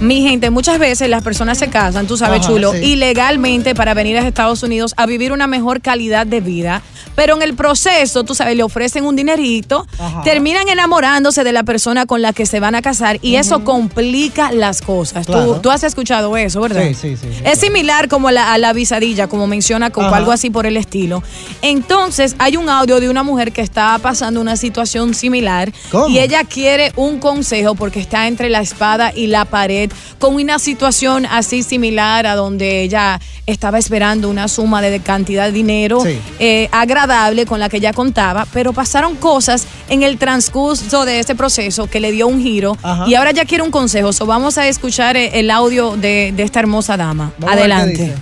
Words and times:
Mi 0.00 0.20
gente, 0.20 0.50
muchas 0.50 0.78
veces 0.78 1.08
las 1.08 1.22
personas 1.22 1.56
se 1.56 1.68
casan, 1.68 2.06
tú 2.06 2.18
sabes, 2.18 2.40
Ajá, 2.40 2.48
chulo, 2.50 2.72
sí. 2.72 2.78
ilegalmente 2.84 3.74
para 3.74 3.94
venir 3.94 4.18
a 4.18 4.28
Estados 4.28 4.62
Unidos 4.62 4.92
a 4.98 5.06
vivir 5.06 5.32
una 5.32 5.46
mejor 5.46 5.80
calidad 5.80 6.26
de 6.26 6.40
vida. 6.42 6.82
Pero 7.14 7.34
en 7.34 7.40
el 7.40 7.54
proceso, 7.54 8.22
tú 8.24 8.34
sabes, 8.34 8.56
le 8.58 8.62
ofrecen 8.62 9.06
un 9.06 9.16
dinerito, 9.16 9.86
Ajá. 9.98 10.20
terminan 10.22 10.68
enamorándose 10.68 11.44
de 11.44 11.52
la 11.52 11.62
persona 11.62 12.04
con 12.04 12.20
la 12.20 12.34
que 12.34 12.44
se 12.44 12.60
van 12.60 12.74
a 12.74 12.82
casar 12.82 13.18
y 13.22 13.36
eso 13.36 13.64
complica 13.64 14.52
las 14.52 14.82
cosas. 14.82 15.24
Tú, 15.24 15.32
Claro. 15.32 15.60
tú 15.62 15.70
has 15.70 15.82
escuchado 15.82 16.36
eso, 16.36 16.60
¿verdad? 16.60 16.82
Sí, 16.88 16.92
sí, 16.94 17.16
sí, 17.16 17.28
sí, 17.32 17.42
Es 17.46 17.58
similar 17.60 18.08
como 18.08 18.28
a 18.28 18.32
la, 18.32 18.52
a 18.52 18.58
la 18.58 18.74
visadilla, 18.74 19.28
como 19.28 19.46
menciona 19.46 19.86
Ajá. 19.86 20.14
algo 20.14 20.30
así 20.30 20.50
por 20.50 20.66
el 20.66 20.76
estilo. 20.76 21.22
Entonces, 21.62 22.36
hay 22.38 22.58
un 22.58 22.68
audio 22.68 23.00
de 23.00 23.08
una 23.08 23.22
mujer 23.22 23.50
que 23.50 23.62
está 23.62 23.98
pasando 24.02 24.42
una 24.42 24.58
situación 24.58 25.14
similar 25.14 25.72
¿Cómo? 25.90 26.08
y 26.08 26.18
ella 26.18 26.44
quiere 26.44 26.92
un 26.96 27.18
consejo 27.18 27.74
porque 27.74 27.98
está 27.98 28.26
entre 28.28 28.50
la 28.50 28.60
espada 28.60 29.10
y 29.14 29.28
la 29.28 29.46
pared 29.46 29.85
con 30.18 30.34
una 30.34 30.58
situación 30.58 31.26
así 31.26 31.62
similar 31.62 32.26
a 32.26 32.34
donde 32.34 32.82
ella 32.82 33.20
estaba 33.46 33.78
esperando 33.78 34.28
una 34.28 34.48
suma 34.48 34.80
de 34.80 35.00
cantidad 35.00 35.46
de 35.46 35.52
dinero 35.52 36.00
Sí. 36.00 36.18
eh, 36.38 36.68
agradable 36.72 37.46
con 37.46 37.60
la 37.60 37.68
que 37.68 37.76
ella 37.78 37.92
contaba, 37.92 38.46
pero 38.52 38.72
pasaron 38.72 39.14
cosas 39.16 39.66
en 39.88 40.02
el 40.02 40.18
transcurso 40.18 41.04
de 41.04 41.20
este 41.20 41.34
proceso 41.34 41.86
que 41.86 42.00
le 42.00 42.10
dio 42.12 42.26
un 42.26 42.40
giro 42.40 42.76
Ajá. 42.82 43.04
y 43.06 43.14
ahora 43.14 43.30
ya 43.32 43.44
quiere 43.44 43.62
un 43.62 43.70
consejo. 43.70 44.12
So, 44.12 44.26
vamos 44.26 44.58
a 44.58 44.66
escuchar 44.66 45.16
eh, 45.16 45.38
el 45.38 45.50
audio 45.50 45.96
de, 45.96 46.32
de 46.36 46.42
esta 46.42 46.60
hermosa 46.60 46.96
dama. 46.96 47.32
Vamos 47.38 47.56
Adelante. 47.56 48.14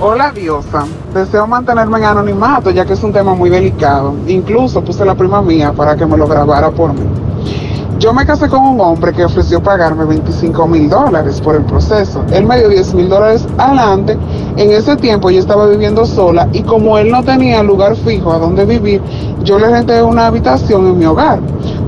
Hola 0.00 0.32
diosa, 0.32 0.86
deseo 1.14 1.46
mantenerme 1.46 1.98
en 1.98 2.04
anonimato 2.04 2.70
ya 2.70 2.84
que 2.84 2.94
es 2.94 3.02
un 3.02 3.12
tema 3.12 3.34
muy 3.34 3.50
delicado. 3.50 4.16
Incluso 4.26 4.82
puse 4.82 5.04
la 5.04 5.14
prima 5.14 5.42
mía 5.42 5.72
para 5.72 5.94
que 5.96 6.06
me 6.06 6.16
lo 6.16 6.26
grabara 6.26 6.70
por 6.70 6.92
mí. 6.94 7.00
Yo 8.02 8.12
me 8.12 8.26
casé 8.26 8.48
con 8.48 8.66
un 8.66 8.80
hombre 8.80 9.12
que 9.12 9.24
ofreció 9.24 9.62
pagarme 9.62 10.04
25 10.04 10.66
mil 10.66 10.90
dólares 10.90 11.40
por 11.40 11.54
el 11.54 11.62
proceso. 11.62 12.24
Él 12.32 12.44
me 12.44 12.58
dio 12.58 12.68
10 12.68 12.94
mil 12.94 13.08
dólares 13.08 13.46
adelante. 13.56 14.18
En 14.56 14.72
ese 14.72 14.96
tiempo 14.96 15.30
yo 15.30 15.38
estaba 15.38 15.68
viviendo 15.68 16.04
sola 16.04 16.48
y 16.52 16.62
como 16.62 16.98
él 16.98 17.12
no 17.12 17.22
tenía 17.22 17.62
lugar 17.62 17.94
fijo 17.94 18.32
a 18.32 18.40
donde 18.40 18.64
vivir, 18.64 19.00
yo 19.44 19.56
le 19.56 19.68
renté 19.68 20.02
una 20.02 20.26
habitación 20.26 20.84
en 20.88 20.98
mi 20.98 21.04
hogar. 21.04 21.38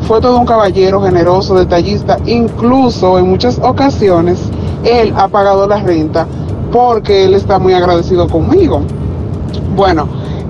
Fue 0.02 0.20
todo 0.20 0.38
un 0.38 0.46
caballero 0.46 1.02
generoso, 1.02 1.56
detallista. 1.56 2.16
Incluso 2.26 3.18
en 3.18 3.28
muchas 3.28 3.58
ocasiones 3.58 4.38
él 4.84 5.12
ha 5.16 5.26
pagado 5.26 5.66
la 5.66 5.82
renta 5.82 6.28
porque 6.70 7.24
él 7.24 7.34
está 7.34 7.58
muy 7.58 7.72
agradecido 7.74 8.28
conmigo. 8.28 8.82
Bueno, 9.74 10.06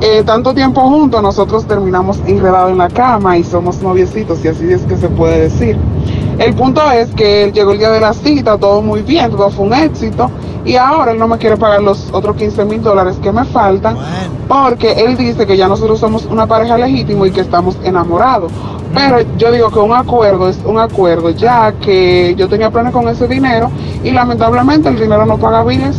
eh, 0.07 0.23
tanto 0.23 0.53
tiempo 0.53 0.83
juntos, 0.83 1.23
nosotros 1.23 1.65
terminamos 1.67 2.19
enredados 2.27 2.71
en 2.73 2.77
la 2.77 2.91
cama 2.91 3.39
y 3.39 3.43
somos 3.43 3.81
noviecitos, 3.81 4.45
y 4.45 4.49
así 4.49 4.71
es 4.71 4.83
que 4.83 4.99
se 4.99 5.09
puede 5.09 5.49
decir. 5.49 5.79
El 6.39 6.53
punto 6.53 6.83
es 6.91 7.09
que 7.15 7.45
él 7.45 7.55
llegó 7.55 7.73
el 7.73 7.79
día 7.79 7.91
de 7.91 8.01
la 8.01 8.13
cita, 8.13 8.59
todo 8.59 8.83
muy 8.83 9.01
bien, 9.01 9.31
todo 9.31 9.49
fue 9.49 9.65
un 9.65 9.73
éxito, 9.73 10.31
y 10.63 10.77
ahora 10.77 11.13
él 11.13 11.19
no 11.19 11.27
me 11.27 11.39
quiere 11.39 11.57
pagar 11.57 11.83
los 11.83 12.13
otros 12.13 12.37
15 12.37 12.67
mil 12.67 12.83
dólares 12.83 13.17
que 13.23 13.33
me 13.33 13.47
faltan, 13.47 13.97
porque 14.47 14.93
él 14.93 15.17
dice 15.17 15.47
que 15.47 15.57
ya 15.57 15.69
nosotros 15.69 15.99
somos 16.01 16.27
una 16.27 16.47
pareja 16.47 16.77
legítima 16.77 17.27
y 17.27 17.31
que 17.31 17.41
estamos 17.41 17.79
enamorados. 17.83 18.53
Pero 18.95 19.23
yo 19.39 19.51
digo 19.51 19.71
que 19.71 19.79
un 19.79 19.95
acuerdo 19.95 20.51
es 20.51 20.59
un 20.67 20.79
acuerdo, 20.79 21.31
ya 21.31 21.73
que 21.73 22.35
yo 22.37 22.47
tenía 22.47 22.71
planes 22.71 22.93
con 22.93 23.09
ese 23.09 23.27
dinero 23.27 23.71
y 24.03 24.11
lamentablemente 24.11 24.91
el 24.91 25.01
dinero 25.01 25.25
no 25.25 25.39
paga 25.39 25.65
biles. 25.65 25.97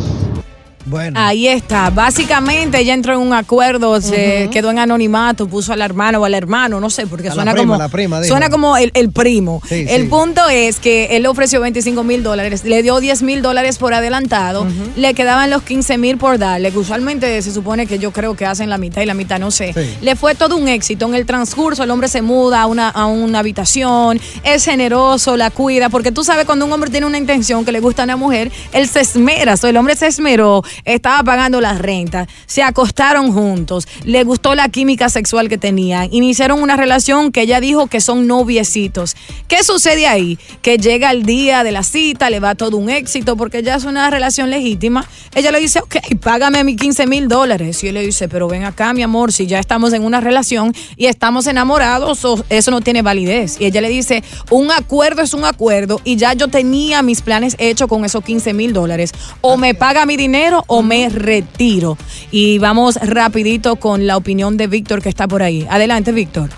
Bueno. 0.85 1.19
Ahí 1.19 1.47
está. 1.47 1.89
Básicamente 1.89 2.79
ella 2.79 2.93
entró 2.93 3.13
en 3.13 3.19
un 3.19 3.33
acuerdo, 3.33 3.99
se 4.01 4.49
quedó 4.51 4.71
en 4.71 4.79
anonimato, 4.79 5.47
puso 5.47 5.73
al 5.73 5.81
hermano 5.81 6.19
o 6.21 6.25
al 6.25 6.33
hermano, 6.33 6.79
no 6.79 6.89
sé, 6.89 7.07
porque 7.07 7.27
A 7.27 7.31
la 7.31 7.35
suena 7.35 7.51
prima, 7.53 7.63
como. 7.73 7.77
la 7.83 7.89
prima, 7.89 8.23
suena 8.23 8.49
como 8.49 8.77
el, 8.77 8.91
el 8.93 9.11
primo. 9.11 9.61
Sí, 9.67 9.85
el 9.87 10.03
sí. 10.03 10.07
punto 10.07 10.47
es 10.49 10.79
que 10.79 11.15
él 11.17 11.23
le 11.23 11.29
ofreció 11.29 11.59
25 11.61 12.03
mil 12.03 12.23
dólares, 12.23 12.63
le 12.63 12.83
dio 12.83 12.99
10 12.99 13.23
mil 13.23 13.41
dólares 13.41 13.77
por 13.77 13.93
adelantado, 13.93 14.65
le 14.95 15.13
quedaban 15.13 15.49
los 15.49 15.63
15 15.63 15.97
mil 15.97 16.17
por 16.17 16.37
darle, 16.37 16.71
que 16.71 16.77
usualmente 16.77 17.41
se 17.41 17.51
supone 17.51 17.87
que 17.87 17.99
yo 17.99 18.11
creo 18.11 18.35
que 18.35 18.45
hacen 18.45 18.69
la 18.69 18.77
mitad 18.77 19.01
y 19.01 19.05
la 19.05 19.13
mitad, 19.13 19.39
no 19.39 19.51
sé. 19.51 19.73
Sí. 19.73 19.97
Le 20.01 20.15
fue 20.15 20.35
todo 20.35 20.55
un 20.57 20.67
éxito. 20.67 21.05
En 21.07 21.15
el 21.15 21.25
transcurso, 21.25 21.83
el 21.83 21.91
hombre 21.91 22.07
se 22.07 22.21
muda 22.21 22.61
a 22.61 22.65
una, 22.67 22.89
a 22.89 23.05
una 23.05 23.39
habitación, 23.39 24.19
es 24.43 24.65
generoso, 24.65 25.37
la 25.37 25.49
cuida, 25.51 25.89
porque 25.89 26.11
tú 26.11 26.23
sabes, 26.23 26.45
cuando 26.45 26.65
un 26.65 26.71
hombre 26.71 26.89
tiene 26.89 27.05
una 27.07 27.17
intención 27.17 27.65
que 27.65 27.71
le 27.71 27.79
gusta 27.79 28.03
a 28.03 28.05
una 28.05 28.15
mujer, 28.17 28.51
él 28.71 28.87
se 28.87 29.01
esmera. 29.01 29.57
So, 29.57 29.67
el 29.67 29.77
hombre 29.77 29.95
se 29.95 30.07
esmeró, 30.07 30.63
estaba 30.83 31.23
pagando 31.23 31.61
las 31.61 31.79
rentas, 31.79 32.27
se 32.45 32.63
acostaron 32.63 33.31
juntos, 33.31 33.87
le 34.03 34.23
gustó 34.23 34.55
la 34.55 34.69
química 34.69 35.09
sexual 35.09 35.49
que 35.49 35.57
tenían, 35.57 36.09
iniciaron 36.11 36.61
una 36.61 36.75
relación 36.75 37.31
que 37.31 37.41
ella 37.41 37.59
dijo 37.59 37.87
que 37.87 38.01
son 38.01 38.27
noviecitos. 38.27 39.15
¿Qué 39.47 39.63
sucede 39.63 40.07
ahí? 40.07 40.37
Que 40.61 40.77
llega 40.77 41.11
el 41.11 41.23
día 41.23 41.63
de 41.63 41.71
la 41.71 41.83
cita, 41.83 42.29
le 42.29 42.39
va 42.39 42.55
todo 42.55 42.77
un 42.77 42.89
éxito 42.89 43.37
porque 43.37 43.63
ya 43.63 43.75
es 43.75 43.85
una 43.85 44.09
relación 44.09 44.49
legítima. 44.49 45.07
Ella 45.33 45.51
le 45.51 45.59
dice, 45.59 45.79
ok, 45.79 45.95
págame 46.21 46.63
mis 46.63 46.77
15 46.77 47.07
mil 47.07 47.27
dólares. 47.27 47.83
Y 47.83 47.87
él 47.87 47.95
le 47.95 48.01
dice, 48.01 48.27
pero 48.27 48.47
ven 48.47 48.63
acá, 48.63 48.93
mi 48.93 49.03
amor, 49.03 49.31
si 49.31 49.47
ya 49.47 49.59
estamos 49.59 49.93
en 49.93 50.03
una 50.03 50.21
relación 50.21 50.73
y 50.97 51.05
estamos 51.05 51.47
enamorados, 51.47 52.25
eso 52.49 52.71
no 52.71 52.81
tiene 52.81 53.01
validez. 53.01 53.57
Y 53.59 53.65
ella 53.65 53.81
le 53.81 53.89
dice, 53.89 54.23
un 54.49 54.71
acuerdo 54.71 55.21
es 55.21 55.33
un 55.33 55.45
acuerdo 55.45 56.01
y 56.03 56.15
ya 56.15 56.33
yo 56.33 56.47
tenía 56.47 57.01
mis 57.01 57.21
planes 57.21 57.55
hechos 57.59 57.87
con 57.87 58.05
esos 58.05 58.23
15 58.23 58.53
mil 58.53 58.73
dólares. 58.73 59.11
O 59.41 59.57
me 59.57 59.73
paga 59.73 60.05
mi 60.05 60.17
dinero 60.17 60.63
o 60.67 60.81
me 60.81 61.09
retiro. 61.09 61.97
Y 62.31 62.57
vamos 62.59 62.95
rapidito 62.95 63.77
con 63.77 64.07
la 64.07 64.17
opinión 64.17 64.57
de 64.57 64.67
Víctor 64.67 65.01
que 65.01 65.09
está 65.09 65.27
por 65.27 65.43
ahí. 65.43 65.67
Adelante, 65.69 66.11
Víctor. 66.11 66.49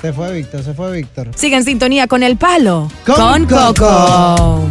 Se 0.00 0.12
fue 0.12 0.32
Víctor, 0.32 0.64
se 0.64 0.74
fue 0.74 0.92
Víctor. 0.92 1.30
Sigue 1.36 1.56
en 1.56 1.64
sintonía 1.64 2.06
con 2.08 2.22
el 2.22 2.36
palo. 2.36 2.90
Con 3.06 3.46
Coco. 3.46 4.68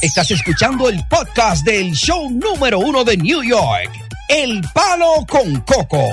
Estás 0.00 0.30
escuchando 0.30 0.88
el 0.88 1.04
podcast 1.10 1.64
del 1.64 1.92
show 1.92 2.30
número 2.30 2.78
uno 2.78 3.04
de 3.04 3.16
New 3.16 3.42
York. 3.42 3.90
El 4.28 4.62
Palo 4.72 5.26
con 5.28 5.60
Coco. 5.60 6.12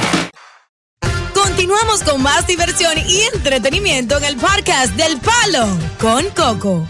Continuamos 1.61 2.01
con 2.01 2.23
más 2.23 2.47
diversión 2.47 2.97
y 3.07 3.21
entretenimiento 3.35 4.17
en 4.17 4.23
el 4.23 4.35
podcast 4.35 4.95
del 4.95 5.19
Palo 5.19 5.67
con 5.99 6.25
Coco. 6.31 6.87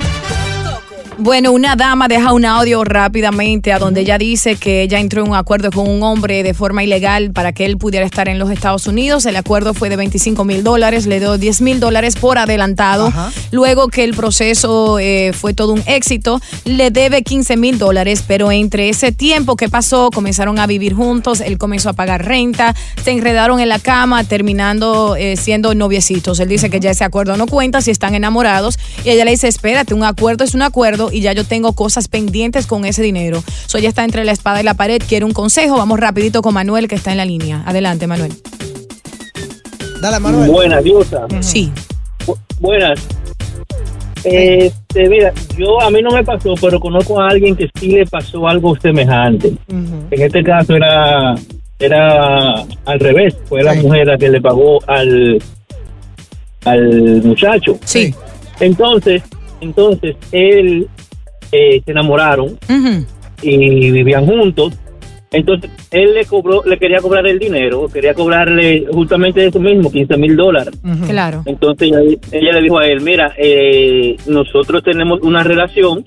Bueno, 1.24 1.52
una 1.52 1.76
dama 1.76 2.08
deja 2.08 2.34
un 2.34 2.46
audio 2.46 2.84
rápidamente 2.84 3.72
a 3.72 3.78
donde 3.78 4.02
ella 4.02 4.18
dice 4.18 4.56
que 4.56 4.82
ella 4.82 5.00
entró 5.00 5.22
en 5.22 5.30
un 5.30 5.36
acuerdo 5.36 5.70
con 5.70 5.88
un 5.88 6.02
hombre 6.02 6.42
de 6.42 6.56
forma 6.56 6.84
ilegal 6.84 7.30
para 7.30 7.54
que 7.54 7.66
él 7.66 7.78
pudiera 7.78 8.08
estar 8.08 8.28
en 8.28 8.40
los 8.40 8.50
Estados 8.50 8.88
Unidos. 8.88 9.28
El 9.28 9.36
acuerdo 9.36 9.76
fue 9.76 9.90
de 9.90 9.98
25 9.98 10.44
mil 10.46 10.64
dólares, 10.64 11.06
le 11.06 11.20
dio 11.20 11.38
10 11.38 11.62
mil 11.62 11.80
dólares 11.80 12.16
por 12.16 12.40
adelantado. 12.40 13.14
Luego 13.52 13.90
que 13.90 14.04
el 14.04 14.16
proceso 14.16 14.98
eh, 14.98 15.32
fue 15.32 15.54
todo 15.54 15.74
un 15.74 15.84
éxito, 15.86 16.42
le 16.66 16.90
debe 16.90 17.22
15 17.22 17.56
mil 17.56 17.78
dólares, 17.78 18.24
pero 18.28 18.52
entre 18.52 18.90
ese 18.90 19.12
tiempo 19.12 19.56
que 19.56 19.70
pasó, 19.70 20.10
comenzaron 20.10 20.58
a 20.58 20.66
vivir 20.66 20.96
juntos, 20.96 21.40
él 21.40 21.60
comenzó 21.60 21.90
a 21.90 21.94
pagar 21.94 22.26
renta, 22.26 22.76
se 23.04 23.12
enredaron 23.12 23.60
en 23.60 23.70
la 23.70 23.78
cama, 23.78 24.24
terminando 24.24 25.16
eh, 25.16 25.38
siendo 25.38 25.76
noviecitos. 25.76 26.40
Él 26.40 26.50
dice 26.50 26.72
que 26.72 26.80
ya 26.80 26.90
ese 26.90 27.04
acuerdo 27.04 27.38
no 27.38 27.46
cuenta 27.46 27.80
si 27.82 27.92
están 27.92 28.16
enamorados 28.16 28.80
y 29.06 29.12
ella 29.12 29.24
le 29.24 29.30
dice, 29.30 29.48
espérate, 29.48 29.94
un 29.94 30.04
acuerdo 30.04 30.44
es 30.44 30.56
un 30.56 30.64
acuerdo 30.64 31.11
y 31.12 31.22
ya 31.22 31.34
yo 31.34 31.44
tengo 31.44 31.74
cosas 31.74 32.08
pendientes 32.08 32.68
con 32.68 32.86
ese 32.86 33.02
dinero. 33.02 33.44
So 33.68 33.78
ella 33.78 33.90
está 33.90 34.04
entre 34.04 34.26
la 34.26 34.32
espada 34.32 34.62
y 34.62 34.64
la 34.64 34.74
pared, 34.74 35.02
quiere 35.08 35.26
un 35.26 35.34
consejo. 35.34 35.78
Vamos 35.78 36.00
rapidito 36.00 36.42
con 36.42 36.54
Manuel 36.54 36.88
que 36.88 36.96
está 36.96 37.12
en 37.12 37.18
la 37.18 37.26
línea. 37.26 37.64
Adelante, 37.66 38.08
Manuel. 38.08 38.34
Dale, 40.02 40.20
Manuel. 40.20 40.50
Buenas, 40.50 40.84
Diosa. 40.84 41.28
Sí. 41.42 41.72
Bu- 42.26 42.38
buenas. 42.60 43.00
Este, 44.24 45.10
mira, 45.10 45.34
yo 45.58 45.82
a 45.82 45.90
mí 45.90 46.00
no 46.02 46.12
me 46.12 46.24
pasó, 46.24 46.54
pero 46.62 46.80
conozco 46.80 47.20
a 47.20 47.30
alguien 47.30 47.56
que 47.56 47.70
sí 47.80 47.88
le 47.88 48.06
pasó 48.06 48.48
algo 48.48 48.76
semejante. 48.80 49.54
En 49.68 50.08
este 50.22 50.44
caso 50.44 50.76
era 50.76 51.36
era 51.80 52.54
al 52.86 53.00
revés, 53.00 53.36
fue 53.50 53.64
la 53.64 53.74
mujer 53.74 54.06
la 54.06 54.18
que 54.20 54.30
le 54.30 54.40
pagó 54.40 54.80
al 54.88 55.42
al 56.66 57.24
muchacho. 57.24 57.80
Sí. 57.84 58.14
Entonces, 58.60 59.24
entonces 59.62 60.16
él 60.32 60.88
eh, 61.52 61.82
se 61.84 61.92
enamoraron 61.92 62.58
y 63.42 63.92
vivían 63.92 64.26
juntos. 64.26 64.74
Entonces 65.34 65.72
él 65.92 66.14
le 66.14 66.26
cobró, 66.26 66.62
le 66.66 66.78
quería 66.78 66.98
cobrar 66.98 67.26
el 67.26 67.40
dinero, 67.40 67.88
quería 67.88 68.14
cobrarle 68.14 68.86
justamente 68.92 69.46
eso 69.46 69.62
mismo, 69.62 69.90
15 69.90 70.18
mil 70.18 70.36
dólares. 70.36 70.78
Claro. 71.08 71.44
Entonces 71.46 71.90
ella, 71.90 72.00
ella 72.32 72.52
le 72.52 72.62
dijo 72.62 72.78
a 72.78 72.86
él, 72.86 73.00
mira, 73.00 73.34
eh, 73.38 74.18
nosotros 74.28 74.84
tenemos 74.84 75.22
una 75.22 75.42
relación, 75.42 76.06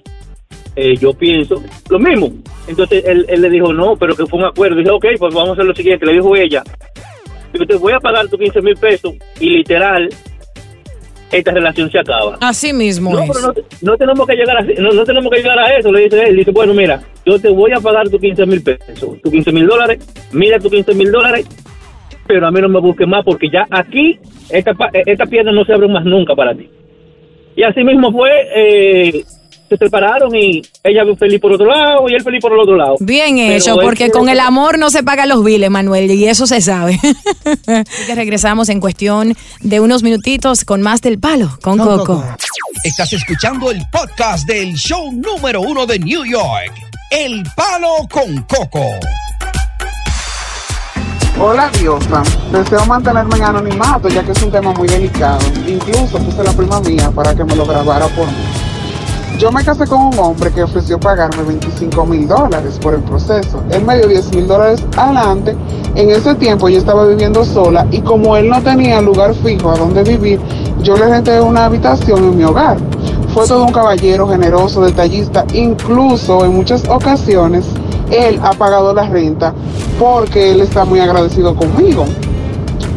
eh, 0.76 0.94
yo 0.96 1.14
pienso 1.14 1.62
lo 1.88 1.99
mismo. 1.99 2.32
Entonces 2.69 3.02
él, 3.06 3.25
él 3.29 3.41
le 3.41 3.49
dijo, 3.49 3.73
no, 3.73 3.96
pero 3.96 4.14
que 4.14 4.26
fue 4.26 4.41
un 4.41 4.44
acuerdo. 4.44 4.76
Dije, 4.76 4.91
ok, 4.91 5.06
pues 5.19 5.35
vamos 5.35 5.50
a 5.50 5.52
hacer 5.52 5.64
lo 5.64 5.75
siguiente. 5.75 6.05
Le 6.05 6.12
dijo 6.12 6.37
ella, 6.37 6.62
yo 7.55 7.67
te 7.67 7.76
voy 7.76 7.93
a 7.93 8.00
pagar 8.00 8.29
tus 8.29 8.38
15 8.38 8.61
mil 8.61 8.76
pesos 8.76 9.14
y 9.41 9.49
literal, 9.49 10.08
esta 11.39 11.51
relación 11.53 11.91
se 11.91 11.99
acaba. 11.99 12.37
Así 12.41 12.73
mismo 12.73 13.13
No, 13.13 13.23
es. 13.23 13.31
pero 13.33 13.47
no, 13.49 13.55
no 13.83 13.97
tenemos 13.97 14.27
que 14.27 14.35
llegar 14.37 14.57
a, 14.59 14.63
no, 14.63 14.91
no 14.93 15.05
tenemos 15.05 15.31
que 15.33 15.39
llegar 15.43 15.59
a 15.59 15.77
eso, 15.77 15.91
le 15.93 16.03
dice 16.05 16.23
él. 16.25 16.37
Dice, 16.37 16.51
bueno, 16.51 16.75
mira, 16.75 17.03
yo 17.27 17.39
te 17.39 17.49
voy 17.51 17.73
a 17.73 17.81
pagar 17.81 18.09
tus 18.09 18.21
15 18.21 18.47
mil 18.47 18.63
pesos, 18.63 19.21
tus 19.23 19.33
15 19.33 19.53
mil 19.53 19.67
dólares, 19.67 19.99
mira 20.33 20.59
tus 20.59 20.71
15 20.71 20.95
mil 20.95 21.11
dólares, 21.11 21.47
pero 22.27 22.47
a 22.47 22.51
mí 22.51 22.61
no 22.61 22.69
me 22.69 22.81
busques 22.81 23.07
más 23.07 23.25
porque 23.25 23.49
ya 23.51 23.67
aquí 23.71 24.19
esta, 24.51 24.73
esta 25.07 25.27
pierna 25.27 25.53
no 25.53 25.65
se 25.65 25.73
abre 25.73 25.89
más 25.89 26.05
nunca 26.05 26.35
para 26.35 26.55
ti. 26.55 26.69
Y 27.57 27.63
así 27.63 27.85
mismo 27.85 28.11
fue, 28.13 28.31
eh, 28.57 29.25
se 29.76 29.85
separaron 29.85 30.35
y 30.35 30.62
ella 30.82 31.03
feliz 31.19 31.41
por 31.41 31.53
otro 31.53 31.67
lado 31.67 32.09
y 32.09 32.15
él 32.15 32.23
feliz 32.23 32.41
por 32.41 32.53
el 32.53 32.61
otro 32.61 32.76
lado. 32.76 32.97
Bien 33.00 33.37
Pero 33.37 33.53
hecho, 33.55 33.76
porque 33.76 34.11
con 34.11 34.29
el 34.29 34.41
amor 34.41 34.79
no 34.79 34.91
se 34.91 35.03
pagan 35.03 35.29
los 35.29 35.44
biles, 35.44 35.71
Manuel, 35.71 36.11
y 36.11 36.26
eso 36.26 36.47
se 36.47 36.61
sabe. 36.61 36.99
Así 37.67 38.06
que 38.06 38.15
regresamos 38.15 38.69
en 38.69 38.81
cuestión 38.81 39.35
de 39.61 39.81
unos 39.81 40.03
minutitos 40.03 40.65
con 40.65 40.82
más 40.82 41.00
del 41.00 41.19
palo 41.19 41.50
con 41.62 41.79
Coco. 41.79 42.25
Estás 42.85 43.12
escuchando 43.12 43.71
el 43.71 43.81
podcast 43.91 44.47
del 44.47 44.75
show 44.75 45.11
número 45.12 45.61
uno 45.61 45.87
de 45.87 45.99
New 45.99 46.25
York, 46.25 46.73
El 47.11 47.43
Palo 47.56 48.06
con 48.11 48.43
Coco. 48.43 48.85
Hola 51.41 51.69
diosa, 51.81 52.23
deseo 52.53 52.87
mantenerme 52.87 53.37
en 53.37 53.43
anonimato 53.43 54.09
ya 54.09 54.23
que 54.23 54.32
es 54.32 54.43
un 54.43 54.53
tema 54.53 54.73
muy 54.73 54.87
delicado. 54.87 55.41
Incluso 55.67 56.19
puse 56.19 56.44
la 56.44 56.53
prima 56.53 56.81
mía 56.81 57.11
para 57.11 57.35
que 57.35 57.43
me 57.43 57.56
lo 57.56 57.67
grabara 57.67 58.06
por 58.09 58.27
mí. 58.27 58.54
Yo 59.39 59.51
me 59.51 59.65
casé 59.65 59.85
con 59.87 60.01
un 60.01 60.19
hombre 60.19 60.51
que 60.53 60.63
ofreció 60.63 60.99
pagarme 60.99 61.43
25 61.43 62.07
mil 62.07 62.29
dólares 62.29 62.79
por 62.81 62.95
el 62.95 63.01
proceso. 63.01 63.61
Él 63.71 63.85
me 63.85 63.97
dio 63.97 64.07
10 64.07 64.33
mil 64.35 64.47
dólares 64.47 64.85
adelante. 64.97 65.57
En 65.97 66.11
ese 66.11 66.37
tiempo 66.37 66.69
yo 66.69 66.79
estaba 66.79 67.05
viviendo 67.05 67.45
sola 67.45 67.85
y 67.91 68.01
como 68.01 68.37
él 68.37 68.49
no 68.49 68.63
tenía 68.63 69.01
lugar 69.01 69.35
fijo 69.35 69.71
a 69.71 69.77
donde 69.77 70.05
vivir, 70.05 70.41
yo 70.83 70.97
le 70.97 71.09
renté 71.09 71.41
una 71.41 71.65
habitación 71.65 72.25
en 72.25 72.37
mi 72.37 72.45
hogar. 72.45 72.79
Fue 73.35 73.47
todo 73.49 73.65
un 73.65 73.73
caballero 73.73 74.29
generoso, 74.29 74.83
detallista, 74.83 75.45
incluso 75.53 76.45
en 76.45 76.55
muchas 76.55 76.89
ocasiones 76.89 77.65
él 78.13 78.39
ha 78.41 78.53
pagado 78.53 78.95
la 78.95 79.09
renta 79.09 79.53
porque 79.99 80.53
él 80.53 80.61
está 80.61 80.85
muy 80.85 81.01
agradecido 81.01 81.57
conmigo. 81.57 82.05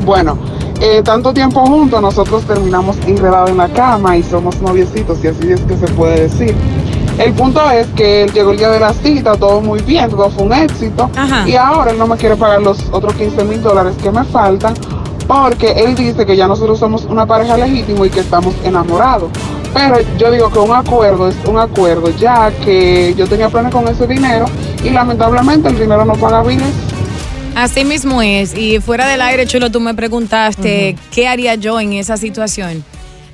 Bueno, 0.06 0.38
eh, 0.79 1.01
tanto 1.03 1.33
tiempo 1.33 1.65
juntos, 1.65 2.01
nosotros 2.01 2.44
terminamos 2.44 2.97
enredados 3.06 3.50
en 3.50 3.57
la 3.57 3.69
cama 3.69 4.18
y 4.18 4.24
somos 4.24 4.62
noviecitos, 4.62 5.24
y 5.24 5.27
así 5.27 5.51
es 5.51 5.62
que 5.62 5.77
se 5.77 5.88
puede 5.89 6.21
decir. 6.21 6.56
El 7.18 7.33
punto 7.33 7.68
es 7.71 7.88
que 7.95 8.24
él 8.24 8.31
llegó 8.31 8.51
el 8.51 8.57
día 8.57 8.69
de 8.69 8.79
la 8.79 8.94
cita, 8.94 9.35
todo 9.35 9.59
muy 9.59 9.81
bien, 9.81 10.09
todo 10.09 10.29
fue 10.29 10.44
un 10.44 10.53
éxito. 10.53 11.09
Y 11.47 11.56
ahora 11.56 11.91
él 11.91 11.97
no 11.97 12.06
me 12.06 12.15
quiere 12.15 12.35
pagar 12.35 12.62
los 12.62 12.79
otros 12.91 13.15
15 13.15 13.44
mil 13.44 13.62
dólares 13.62 13.95
que 14.01 14.12
me 14.12 14.24
faltan 14.24 14.75
porque 15.27 15.71
él 15.71 15.95
dice 15.95 16.25
que 16.25 16.35
ya 16.38 16.47
nosotros 16.47 16.80
somos 16.80 17.06
una 17.06 17.25
pareja 17.25 17.57
legítima 17.57 18.06
y 18.06 18.09
que 18.09 18.21
estamos 18.21 18.56
enamorados. 18.63 19.30
Pero 19.73 19.97
yo 20.18 20.31
digo 20.31 20.50
que 20.50 20.59
un 20.59 20.73
acuerdo 20.73 21.27
es 21.27 21.35
un 21.45 21.57
acuerdo, 21.57 22.09
ya 22.18 22.51
que 22.51 23.13
yo 23.15 23.27
tenía 23.27 23.50
planes 23.50 23.73
con 23.73 23.88
ese 23.88 24.07
dinero 24.07 24.45
y 24.83 24.90
lamentablemente 24.90 25.69
el 25.69 25.78
dinero 25.78 26.06
no 26.06 26.13
paga 26.13 26.42
biles. 26.44 26.73
Así 27.57 27.83
mismo 27.83 28.21
es. 28.21 28.56
Y 28.56 28.80
fuera 28.81 29.07
del 29.07 29.19
aire, 29.19 29.47
Chulo, 29.47 29.71
tú 29.71 29.80
me 29.80 29.95
preguntaste 29.95 30.95
qué 31.11 31.28
haría 31.28 31.56
yo 31.56 31.80
en 31.80 31.94
esa 31.94 32.16
situación. 32.16 32.85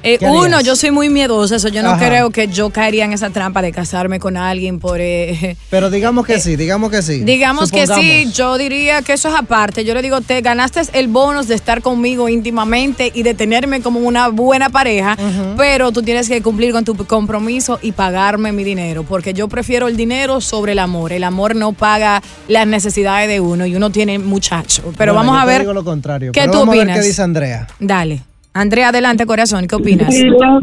Eh, 0.03 0.17
uno, 0.21 0.59
yo 0.61 0.75
soy 0.75 0.91
muy 0.91 1.09
miedosa, 1.09 1.55
eso 1.55 1.69
yo 1.69 1.81
no 1.81 1.91
Ajá. 1.91 2.07
creo 2.07 2.29
que 2.29 2.47
yo 2.49 2.69
caería 2.71 3.05
en 3.05 3.13
esa 3.13 3.29
trampa 3.29 3.61
de 3.61 3.71
casarme 3.71 4.19
con 4.19 4.35
alguien 4.35 4.79
por... 4.79 4.99
eh, 4.99 5.55
Pero 5.69 5.89
digamos 5.89 6.25
que 6.25 6.39
sí, 6.39 6.55
digamos 6.57 6.91
que 6.91 7.01
sí. 7.01 7.21
Digamos 7.23 7.71
que 7.71 7.87
sí, 7.87 8.29
yo 8.33 8.57
diría 8.57 9.01
que 9.01 9.13
eso 9.13 9.29
es 9.29 9.35
aparte. 9.35 9.85
Yo 9.85 9.93
le 9.93 10.01
digo, 10.01 10.19
te 10.21 10.41
ganaste 10.41 10.81
el 10.93 11.07
bonus 11.07 11.47
de 11.47 11.55
estar 11.55 11.81
conmigo 11.81 12.27
íntimamente 12.27 13.11
y 13.13 13.23
de 13.23 13.33
tenerme 13.33 13.81
como 13.81 14.01
una 14.01 14.27
buena 14.27 14.69
pareja, 14.69 15.15
pero 15.57 15.91
tú 15.91 16.01
tienes 16.03 16.27
que 16.27 16.41
cumplir 16.41 16.73
con 16.73 16.83
tu 16.83 16.95
compromiso 17.05 17.79
y 17.81 17.93
pagarme 17.93 18.51
mi 18.51 18.63
dinero, 18.63 19.03
porque 19.03 19.33
yo 19.33 19.47
prefiero 19.47 19.87
el 19.87 19.95
dinero 19.95 20.41
sobre 20.41 20.73
el 20.73 20.79
amor. 20.79 21.13
El 21.13 21.23
amor 21.23 21.55
no 21.55 21.71
paga 21.73 22.21
las 22.49 22.67
necesidades 22.67 23.29
de 23.29 23.39
uno 23.39 23.65
y 23.65 23.75
uno 23.75 23.89
tiene 23.89 24.19
muchacho. 24.19 24.81
Pero 24.97 25.13
Bueno, 25.13 25.31
vamos 25.31 25.35
yo 25.35 25.39
a 25.39 25.45
te 25.45 25.51
ver. 25.51 25.61
digo 25.61 25.73
lo 25.73 25.83
contrario. 25.85 26.31
¿Qué 26.33 26.41
pero 26.41 26.51
tú 26.51 26.57
vamos 26.59 26.75
a 26.75 26.77
opinas? 26.77 26.95
ver 26.97 27.01
qué 27.03 27.07
dice 27.07 27.21
Andrea. 27.21 27.67
Dale. 27.79 28.21
Andrea, 28.53 28.89
adelante, 28.89 29.25
corazón. 29.25 29.67
¿Qué 29.67 29.75
opinas? 29.75 30.13
Hello, 30.15 30.59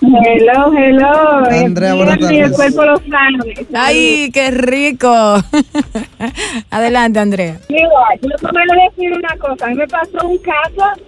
hello, 0.00 0.72
hello. 0.76 1.66
Andrea, 1.66 1.94
buenas 1.94 2.16
Mira, 2.18 2.32
y 2.32 2.36
el 2.38 2.52
tardes. 2.52 2.56
cuerpo 2.56 2.84
lo 2.84 2.96
sabe. 2.98 3.66
Ay, 3.74 4.30
qué 4.32 4.50
rico. 4.52 5.08
adelante, 6.70 7.18
Andrea. 7.18 7.58
Mira, 7.68 7.88
yo 8.22 8.28
a 8.48 8.88
decir 8.88 9.12
una 9.12 9.36
cosa. 9.36 9.66
A 9.66 9.68
mí 9.70 9.74
me 9.74 9.88
pasó 9.88 10.26
un 10.28 10.38
caso 10.38 11.02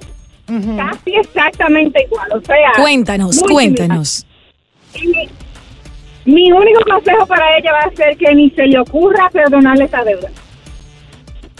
casi 0.76 1.14
exactamente 1.14 2.02
igual. 2.04 2.28
O 2.32 2.40
sea, 2.40 2.72
Cuéntanos, 2.76 3.40
cuéntanos. 3.48 4.26
Y 4.94 5.28
mi 6.24 6.50
único 6.50 6.80
consejo 6.90 7.24
para 7.26 7.56
ella 7.56 7.72
va 7.72 7.80
a 7.80 7.94
ser 7.94 8.16
que 8.16 8.34
ni 8.34 8.50
se 8.50 8.66
le 8.66 8.80
ocurra 8.80 9.30
perdonarle 9.30 9.84
esa 9.84 10.02
deuda. 10.02 10.28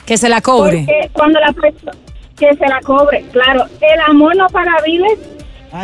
Que 0.04 0.19
se 0.19 0.28
la 0.28 0.40
cobre. 0.40 0.85
Porque 0.87 1.11
cuando 1.12 1.38
la 1.38 1.52
persona 1.52 1.92
que 2.41 2.57
se 2.57 2.67
la 2.67 2.81
cobre, 2.81 3.25
claro, 3.33 3.65
el 3.81 4.01
amor 4.09 4.35
no 4.37 4.47
paga 4.49 4.77
viles 4.85 5.19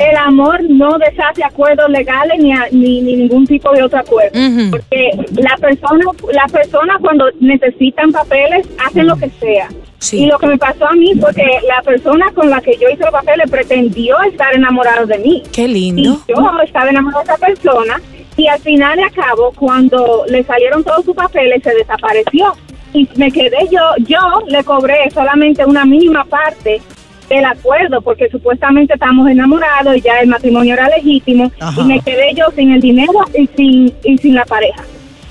el 0.00 0.16
amor 0.16 0.58
no 0.68 0.98
deshace 0.98 1.44
acuerdos 1.44 1.88
legales 1.90 2.40
ni, 2.40 2.52
a- 2.52 2.66
ni, 2.72 3.00
ni 3.02 3.14
ningún 3.14 3.46
tipo 3.46 3.70
de 3.72 3.84
otro 3.84 4.00
acuerdo. 4.00 4.32
Porque 4.72 5.10
la 5.36 5.56
persona, 5.58 6.04
la 6.32 6.46
persona 6.48 6.98
cuando 7.00 7.26
necesitan 7.38 8.10
papeles 8.10 8.66
hacen 8.84 9.06
lo 9.06 9.14
que 9.14 9.30
sea. 9.38 9.68
Y 10.24 10.26
lo 10.26 10.38
que 10.40 10.48
me 10.48 10.58
pasó 10.58 10.88
a 10.88 10.92
mí 10.92 11.14
fue 11.20 11.32
que 11.32 11.46
la 11.68 11.80
persona 11.82 12.26
con 12.34 12.50
la 12.50 12.60
que 12.60 12.72
yo 12.80 12.88
hice 12.88 13.04
los 13.04 13.12
papeles 13.12 13.48
pretendió 13.48 14.20
estar 14.22 14.52
enamorado 14.56 15.06
de 15.06 15.18
mí. 15.18 15.42
Qué 15.52 15.68
lindo. 15.68 16.02
Y 16.02 16.32
yo 16.32 16.34
estaba 16.64 16.90
enamorada 16.90 17.22
de 17.22 17.32
esa 17.32 17.46
persona 17.46 18.00
y 18.36 18.48
al 18.48 18.58
final 18.58 18.96
de 18.96 19.04
acabo, 19.04 19.52
cuando 19.56 20.24
le 20.28 20.42
salieron 20.42 20.82
todos 20.82 21.04
sus 21.04 21.14
papeles, 21.14 21.62
se 21.62 21.72
desapareció. 21.74 22.52
Y 22.96 23.06
me 23.16 23.30
quedé 23.30 23.58
yo, 23.70 23.80
yo 24.06 24.18
le 24.48 24.64
cobré 24.64 25.10
solamente 25.12 25.64
una 25.66 25.84
mínima 25.84 26.24
parte 26.24 26.80
del 27.28 27.44
acuerdo 27.44 28.00
porque 28.00 28.28
supuestamente 28.30 28.94
estamos 28.94 29.28
enamorados 29.28 29.96
y 29.96 30.00
ya 30.00 30.20
el 30.20 30.28
matrimonio 30.28 30.74
era 30.74 30.88
legítimo 30.88 31.50
Ajá. 31.60 31.80
y 31.80 31.84
me 31.84 32.00
quedé 32.00 32.32
yo 32.34 32.44
sin 32.54 32.72
el 32.72 32.80
dinero 32.80 33.12
y 33.36 33.46
sin, 33.56 33.92
y 34.04 34.16
sin 34.18 34.34
la 34.34 34.44
pareja. 34.46 34.82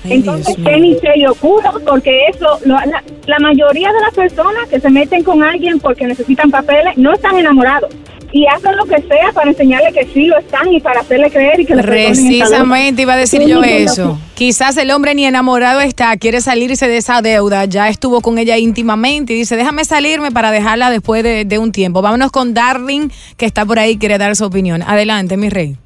Entonces, 0.08 0.54
¿qué 0.64 0.76
ni 0.76 0.94
se 0.94 1.08
le 1.16 1.28
ocurra? 1.28 1.72
Porque 1.84 2.26
eso, 2.28 2.46
lo- 2.64 2.76
la, 2.78 3.02
la 3.26 3.38
mayoría 3.40 3.92
de 3.92 4.00
las 4.00 4.14
personas 4.14 4.68
que 4.70 4.78
se 4.78 4.88
meten 4.90 5.24
con 5.24 5.42
alguien 5.42 5.80
porque 5.80 6.06
necesitan 6.06 6.50
papeles 6.52 6.96
no 6.96 7.12
están 7.14 7.36
enamorados 7.36 7.90
y 8.32 8.46
hacen 8.46 8.76
lo 8.76 8.84
que 8.84 9.00
sea 9.02 9.32
para 9.32 9.50
enseñarle 9.50 9.92
que 9.92 10.06
sí 10.06 10.26
lo 10.26 10.38
están 10.38 10.72
y 10.72 10.80
para 10.80 11.00
hacerle 11.00 11.30
creer 11.30 11.60
y 11.60 11.66
que 11.66 11.72
esta 11.74 11.86
Precisamente 11.86 13.02
iba 13.02 13.14
a 13.14 13.16
decir 13.16 13.42
Lo 13.42 13.48
yo 13.48 13.62
eso. 13.62 14.18
Quizás 14.34 14.76
el 14.76 14.90
hombre 14.90 15.14
ni 15.14 15.24
enamorado 15.24 15.80
está, 15.80 16.16
quiere 16.16 16.40
salirse 16.40 16.88
de 16.88 16.98
esa 16.98 17.22
deuda, 17.22 17.64
ya 17.64 17.88
estuvo 17.88 18.20
con 18.20 18.38
ella 18.38 18.58
íntimamente 18.58 19.32
y 19.32 19.36
dice, 19.36 19.56
déjame 19.56 19.84
salirme 19.84 20.30
para 20.30 20.50
dejarla 20.50 20.90
después 20.90 21.22
de, 21.22 21.44
de 21.44 21.58
un 21.58 21.72
tiempo. 21.72 22.02
Vámonos 22.02 22.30
con 22.30 22.54
Darling, 22.54 23.08
que 23.36 23.46
está 23.46 23.64
por 23.64 23.78
ahí, 23.78 23.96
quiere 23.96 24.18
dar 24.18 24.34
su 24.36 24.44
opinión. 24.44 24.82
Adelante, 24.82 25.36
mi 25.36 25.48
rey. 25.48 25.76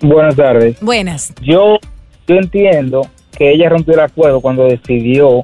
Buenas 0.00 0.36
tardes. 0.36 0.80
Buenas. 0.80 1.34
Yo, 1.42 1.78
yo 2.26 2.36
entiendo 2.36 3.06
que 3.36 3.52
ella 3.52 3.68
rompió 3.68 3.94
el 3.94 4.00
acuerdo 4.00 4.40
cuando 4.40 4.64
decidió 4.64 5.42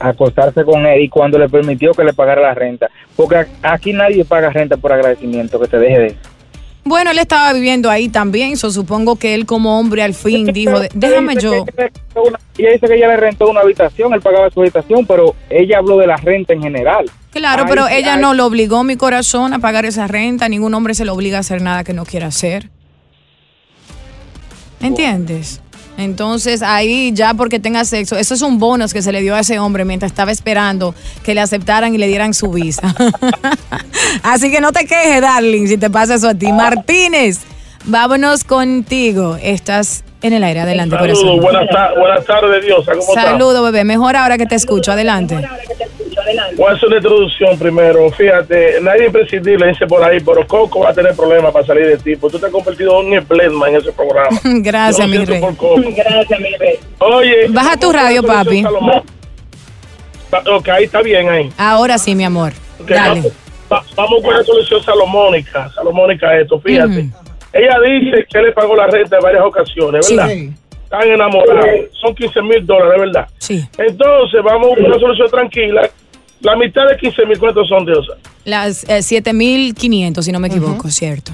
acostarse 0.00 0.64
con 0.64 0.84
él 0.86 1.02
y 1.02 1.08
cuando 1.08 1.38
le 1.38 1.48
permitió 1.48 1.92
que 1.92 2.02
le 2.02 2.12
pagara 2.12 2.40
la 2.40 2.54
renta. 2.54 2.88
Porque 3.14 3.46
aquí 3.62 3.92
nadie 3.92 4.24
paga 4.24 4.50
renta 4.50 4.76
por 4.76 4.92
agradecimiento, 4.92 5.60
que 5.60 5.68
te 5.68 5.78
deje 5.78 5.98
de 5.98 6.06
eso. 6.08 6.30
Bueno, 6.82 7.10
él 7.10 7.18
estaba 7.18 7.52
viviendo 7.52 7.90
ahí 7.90 8.08
también, 8.08 8.56
so 8.56 8.70
supongo 8.70 9.16
que 9.16 9.34
él 9.34 9.44
como 9.44 9.78
hombre 9.78 10.02
al 10.02 10.14
fin 10.14 10.46
dijo, 10.46 10.80
déjame 10.94 11.36
yo. 11.36 11.66
Ella 12.56 12.72
dice 12.72 12.86
que 12.86 12.94
ella 12.94 13.08
le 13.08 13.16
rentó 13.18 13.48
una 13.48 13.60
habitación, 13.60 14.14
él 14.14 14.20
pagaba 14.22 14.50
su 14.50 14.60
habitación, 14.60 15.04
pero 15.06 15.34
ella 15.50 15.78
habló 15.78 15.98
de 15.98 16.06
la 16.06 16.16
renta 16.16 16.54
en 16.54 16.62
general. 16.62 17.04
Claro, 17.32 17.64
Ay, 17.64 17.68
pero 17.68 17.86
ella 17.86 18.14
ay. 18.14 18.20
no 18.20 18.34
lo 18.34 18.46
obligó, 18.46 18.82
mi 18.82 18.96
corazón, 18.96 19.52
a 19.52 19.58
pagar 19.58 19.84
esa 19.84 20.06
renta. 20.06 20.48
Ningún 20.48 20.72
hombre 20.74 20.94
se 20.94 21.04
le 21.04 21.10
obliga 21.10 21.36
a 21.36 21.40
hacer 21.40 21.60
nada 21.60 21.84
que 21.84 21.92
no 21.92 22.04
quiera 22.04 22.28
hacer. 22.28 22.70
¿Entiendes? 24.80 25.60
Entonces 26.00 26.62
ahí 26.62 27.12
ya 27.14 27.34
porque 27.34 27.58
tenga 27.60 27.84
sexo, 27.84 28.16
eso 28.16 28.34
es 28.34 28.42
un 28.42 28.58
bonus 28.58 28.92
que 28.92 29.02
se 29.02 29.12
le 29.12 29.20
dio 29.20 29.34
a 29.34 29.40
ese 29.40 29.58
hombre 29.58 29.84
mientras 29.84 30.10
estaba 30.10 30.32
esperando 30.32 30.94
que 31.22 31.34
le 31.34 31.40
aceptaran 31.40 31.94
y 31.94 31.98
le 31.98 32.06
dieran 32.08 32.34
su 32.34 32.50
visa. 32.50 32.94
Así 34.22 34.50
que 34.50 34.60
no 34.60 34.72
te 34.72 34.86
quejes, 34.86 35.20
darling, 35.20 35.66
si 35.68 35.76
te 35.76 35.90
pasa 35.90 36.14
eso 36.14 36.28
a 36.28 36.34
ti. 36.34 36.50
Martínez, 36.52 37.40
vámonos 37.84 38.44
contigo. 38.44 39.36
Estás 39.42 40.04
en 40.22 40.32
el 40.32 40.44
aire, 40.44 40.60
adelante, 40.60 40.96
Saludos, 40.96 41.40
buenas, 41.40 41.68
ta- 41.70 41.92
buenas 41.98 42.24
tardes, 42.24 42.64
Diosa. 42.64 42.92
¿Cómo 42.92 43.14
estás? 43.14 43.62
Bebé. 43.62 43.84
Mejor 43.84 44.16
ahora 44.16 44.36
que 44.36 44.46
te 44.46 44.54
escucho. 44.54 44.92
Adelante. 44.92 45.36
Voy 46.56 46.66
a 46.68 46.72
hacer 46.74 46.88
una 46.88 46.96
introducción 46.96 47.58
primero. 47.58 48.10
Fíjate, 48.10 48.80
nadie 48.82 49.00
es 49.02 49.06
imprescindible, 49.06 49.68
dice 49.68 49.86
por 49.86 50.02
ahí, 50.02 50.18
pero 50.20 50.46
Coco 50.46 50.80
va 50.80 50.90
a 50.90 50.94
tener 50.94 51.14
problemas 51.14 51.52
para 51.52 51.66
salir 51.66 51.86
de 51.86 51.96
ti. 51.98 52.16
Porque 52.16 52.32
tú 52.36 52.40
te 52.40 52.46
has 52.46 52.52
convertido 52.52 53.00
en 53.00 53.06
un 53.08 53.14
esplendma 53.14 53.68
en 53.68 53.76
ese 53.76 53.92
programa. 53.92 54.38
Gracias, 54.44 55.08
mi 55.08 55.24
rey. 55.24 55.40
Gracias, 55.40 56.40
mi 56.40 56.54
rey. 56.56 56.78
Oye. 56.98 57.46
Baja 57.48 57.76
tu 57.76 57.92
radio, 57.92 58.22
papi. 58.22 58.64
Ok, 60.52 60.68
ahí 60.68 60.84
está 60.84 61.02
bien 61.02 61.28
ahí. 61.28 61.50
Ahora 61.58 61.98
sí, 61.98 62.14
mi 62.14 62.24
amor. 62.24 62.52
Dale. 62.86 63.20
Vamos, 63.20 63.32
va- 63.72 63.84
vamos 63.96 64.22
con 64.22 64.34
la 64.34 64.42
solución 64.44 64.82
salomónica. 64.82 65.68
Salomónica 65.74 66.38
esto, 66.38 66.60
fíjate. 66.60 67.08
Ella 67.52 67.76
dice 67.84 68.26
que 68.32 68.38
le 68.40 68.52
pagó 68.52 68.76
la 68.76 68.86
renta 68.86 69.16
en 69.16 69.22
varias 69.22 69.42
ocasiones, 69.44 70.08
¿verdad? 70.08 70.28
Sí. 70.28 70.52
Están 70.84 71.08
enamorados. 71.08 71.66
Son 72.00 72.14
15 72.14 72.42
mil 72.42 72.64
dólares, 72.66 73.00
¿verdad? 73.00 73.26
Sí. 73.38 73.64
Entonces, 73.78 74.40
vamos 74.42 74.70
con 74.76 74.84
una 74.86 74.98
solución 74.98 75.28
tranquila. 75.30 75.90
La 76.40 76.56
mitad 76.56 76.86
de 76.88 76.96
15 76.96 77.26
mil, 77.26 77.38
¿cuántos 77.38 77.68
son, 77.68 77.84
Diosa? 77.84 78.14
Las 78.44 78.88
eh, 78.88 79.02
7500, 79.02 80.24
si 80.24 80.32
no 80.32 80.40
me 80.40 80.48
equivoco, 80.48 80.88
¿cierto? 80.88 81.32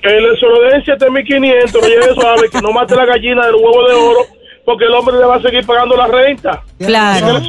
Que 0.00 0.08
le 0.08 0.36
solo 0.38 0.60
den 0.62 0.82
7.500, 0.82 1.72
lo 1.74 1.86
lleve 1.86 2.14
suave, 2.14 2.48
que 2.50 2.60
no 2.60 2.72
mate 2.72 2.96
la 2.96 3.04
gallina 3.04 3.46
del 3.46 3.54
huevo 3.56 3.88
de 3.88 3.94
oro, 3.94 4.20
porque 4.64 4.84
el 4.86 4.92
hombre 4.92 5.16
le 5.18 5.24
va 5.24 5.36
a 5.36 5.42
seguir 5.42 5.64
pagando 5.66 5.96
la 5.96 6.06
renta. 6.06 6.62
Claro. 6.78 7.40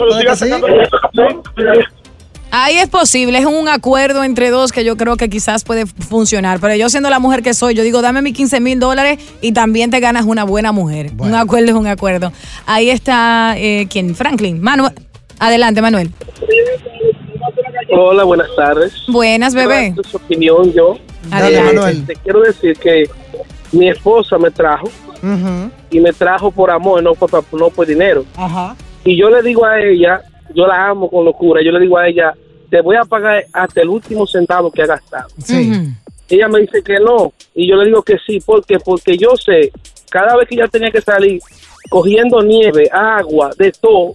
Ahí 2.56 2.78
es 2.78 2.88
posible, 2.88 3.40
es 3.40 3.46
un 3.46 3.68
acuerdo 3.68 4.24
entre 4.24 4.52
dos 4.52 4.72
que 4.72 4.86
yo 4.86 4.96
creo 4.96 5.18
que 5.18 5.28
quizás 5.28 5.64
puede 5.64 5.88
funcionar. 5.88 6.60
Pero 6.60 6.76
yo 6.76 6.88
siendo 6.90 7.10
la 7.10 7.18
mujer 7.18 7.42
que 7.42 7.56
soy, 7.56 7.74
yo 7.74 7.82
digo, 7.82 8.04
dame 8.04 8.22
mis 8.22 8.36
15 8.36 8.60
mil 8.60 8.80
dólares 8.80 9.18
y 9.42 9.54
también 9.54 9.90
te 9.90 10.00
ganas 10.00 10.26
una 10.26 10.44
buena 10.44 10.72
mujer. 10.72 11.10
Un 11.18 11.34
acuerdo 11.34 11.70
es 11.70 11.76
un 11.76 11.88
acuerdo. 11.88 12.32
Ahí 12.68 12.92
está, 12.92 13.56
eh, 13.58 13.88
¿quién? 13.90 14.14
Franklin. 14.14 14.62
Manuel. 14.62 14.94
Adelante, 15.40 15.82
Manuel. 15.82 16.10
Hola, 17.90 18.24
buenas 18.24 18.48
tardes. 18.56 18.94
Buenas, 19.08 19.54
bebé. 19.54 19.94
Su 20.10 20.18
opinión 20.18 20.72
yo. 20.74 20.98
Adelante. 21.32 21.92
Eh, 21.92 22.04
Te 22.08 22.16
quiero 22.16 22.42
decir 22.42 22.78
que 22.78 23.10
mi 23.72 23.90
esposa 23.90 24.38
me 24.38 24.52
trajo 24.52 24.90
y 25.90 26.00
me 26.00 26.12
trajo 26.12 26.52
por 26.52 26.70
amor, 26.70 27.02
no 27.02 27.14
por, 27.14 27.32
no 27.54 27.70
por 27.70 27.88
dinero. 27.88 28.26
Ajá. 28.36 28.76
Y 29.06 29.18
yo 29.18 29.30
le 29.30 29.42
digo 29.42 29.66
a 29.66 29.80
ella, 29.82 30.22
yo 30.54 30.68
la 30.68 30.90
amo 30.90 31.10
con 31.10 31.26
locura, 31.26 31.62
yo 31.64 31.72
le 31.72 31.80
digo 31.80 31.98
a 31.98 32.08
ella, 32.08 32.34
te 32.70 32.82
voy 32.82 32.96
a 32.96 33.04
pagar 33.04 33.46
hasta 33.54 33.82
el 33.82 33.90
último 33.90 34.26
centavo 34.28 34.72
que 34.72 34.82
ha 34.84 34.88
gastado. 34.88 35.28
Ella 36.30 36.48
me 36.48 36.62
dice 36.62 36.82
que 36.84 37.00
no, 37.00 37.34
y 37.54 37.68
yo 37.68 37.76
le 37.76 37.86
digo 37.86 38.02
que 38.02 38.18
sí, 38.26 38.40
porque 38.46 38.80
porque 38.80 39.18
yo 39.18 39.36
sé, 39.36 39.72
cada 40.10 40.36
vez 40.36 40.48
que 40.48 40.56
ella 40.56 40.68
tenía 40.68 40.90
que 40.90 41.02
salir 41.02 41.40
cogiendo 41.90 42.42
nieve, 42.42 42.90
agua, 42.92 43.52
de 43.58 43.72
todo, 43.72 44.12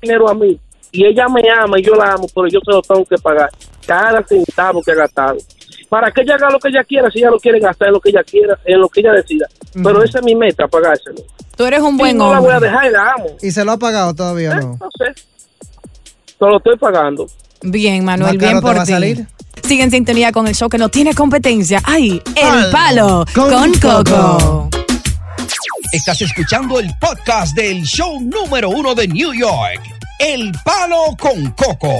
dinero 0.00 0.28
a 0.28 0.34
mí, 0.34 0.58
y 0.92 1.04
ella 1.06 1.26
me 1.28 1.42
ama 1.50 1.78
y 1.78 1.82
yo 1.82 1.94
la 1.94 2.12
amo, 2.12 2.26
pero 2.34 2.48
yo 2.48 2.58
se 2.64 2.70
lo 2.72 2.82
tengo 2.82 3.04
que 3.04 3.16
pagar 3.18 3.48
cada 3.86 4.22
centavo 4.24 4.82
que 4.82 4.92
ha 4.92 4.96
gastado. 4.96 5.36
Para 5.88 6.10
que 6.12 6.22
ella 6.22 6.34
haga 6.36 6.50
lo 6.50 6.58
que 6.60 6.68
ella 6.68 6.84
quiera, 6.84 7.10
si 7.10 7.18
ella 7.18 7.30
lo 7.30 7.38
quiere 7.38 7.58
gastar 7.58 7.88
en 7.88 7.94
lo 7.94 8.00
que 8.00 8.10
ella 8.10 8.22
quiera, 8.22 8.56
en 8.64 8.80
lo 8.80 8.88
que 8.88 9.00
ella 9.00 9.12
decida. 9.12 9.46
Pero 9.74 10.02
esa 10.04 10.18
es 10.18 10.24
mi 10.24 10.34
meta, 10.36 10.68
pagárselo. 10.68 11.20
Tú 11.56 11.64
eres 11.64 11.80
un 11.80 11.96
Y 11.96 11.98
buen 11.98 12.16
no 12.16 12.32
la 12.32 12.38
voy 12.38 12.50
a 12.50 12.54
hombre. 12.56 12.70
dejar 12.70 12.86
y 12.86 12.90
la 12.92 13.12
amo. 13.12 13.26
¿Y 13.42 13.50
se 13.50 13.64
lo 13.64 13.72
ha 13.72 13.76
pagado 13.78 14.14
todavía 14.14 14.52
o 14.52 14.54
no? 14.54 14.78
No 14.80 14.88
sé. 14.96 15.12
Se 16.38 16.44
lo 16.46 16.56
estoy 16.58 16.76
pagando. 16.78 17.26
Bien, 17.62 18.04
Manuel, 18.04 18.38
bien 18.38 18.60
por 18.60 18.78
ti. 18.84 18.86
salir. 18.92 19.26
Sigue 19.64 19.82
en 19.82 19.90
sintonía 19.90 20.30
con 20.32 20.46
el 20.46 20.54
show 20.54 20.68
que 20.68 20.78
no 20.78 20.88
tiene 20.88 21.12
competencia. 21.14 21.80
¡Ay! 21.84 22.22
El 22.36 22.70
palo 22.70 23.24
con, 23.34 23.50
con 23.50 23.72
Coco. 24.04 24.70
Estás 25.92 26.22
escuchando 26.22 26.78
el 26.78 26.88
podcast 27.00 27.56
del 27.56 27.82
show 27.82 28.20
número 28.20 28.70
uno 28.70 28.94
de 28.94 29.08
New 29.08 29.32
York, 29.34 29.80
El 30.20 30.52
Palo 30.64 31.16
con 31.18 31.50
Coco. 31.50 31.92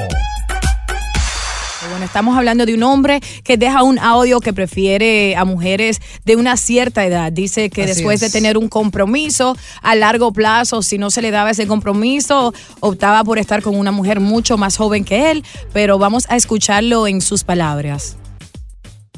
Bueno, 1.91 2.05
estamos 2.05 2.39
hablando 2.39 2.67
de 2.67 2.75
un 2.75 2.85
hombre 2.85 3.21
que 3.43 3.57
deja 3.57 3.83
un 3.83 3.99
audio 3.99 4.39
que 4.41 4.53
prefiere 4.53 5.35
a 5.35 5.45
mujeres 5.45 6.01
de 6.25 6.37
una 6.37 6.57
cierta 6.57 7.05
edad. 7.05 7.33
Dice 7.33 7.69
que 7.69 7.83
Así 7.83 7.95
después 7.95 8.23
es. 8.23 8.33
de 8.33 8.39
tener 8.39 8.57
un 8.57 8.69
compromiso 8.69 9.57
a 9.83 9.97
largo 9.97 10.33
plazo, 10.33 10.83
si 10.83 10.97
no 10.97 11.11
se 11.11 11.21
le 11.21 11.33
daba 11.33 11.51
ese 11.51 11.67
compromiso, 11.67 12.55
optaba 12.79 13.25
por 13.25 13.39
estar 13.39 13.61
con 13.61 13.77
una 13.77 13.91
mujer 13.91 14.21
mucho 14.21 14.57
más 14.57 14.77
joven 14.77 15.05
que 15.05 15.33
él. 15.33 15.45
Pero 15.73 15.99
vamos 15.99 16.27
a 16.29 16.37
escucharlo 16.37 17.09
en 17.09 17.21
sus 17.21 17.43
palabras. 17.43 18.17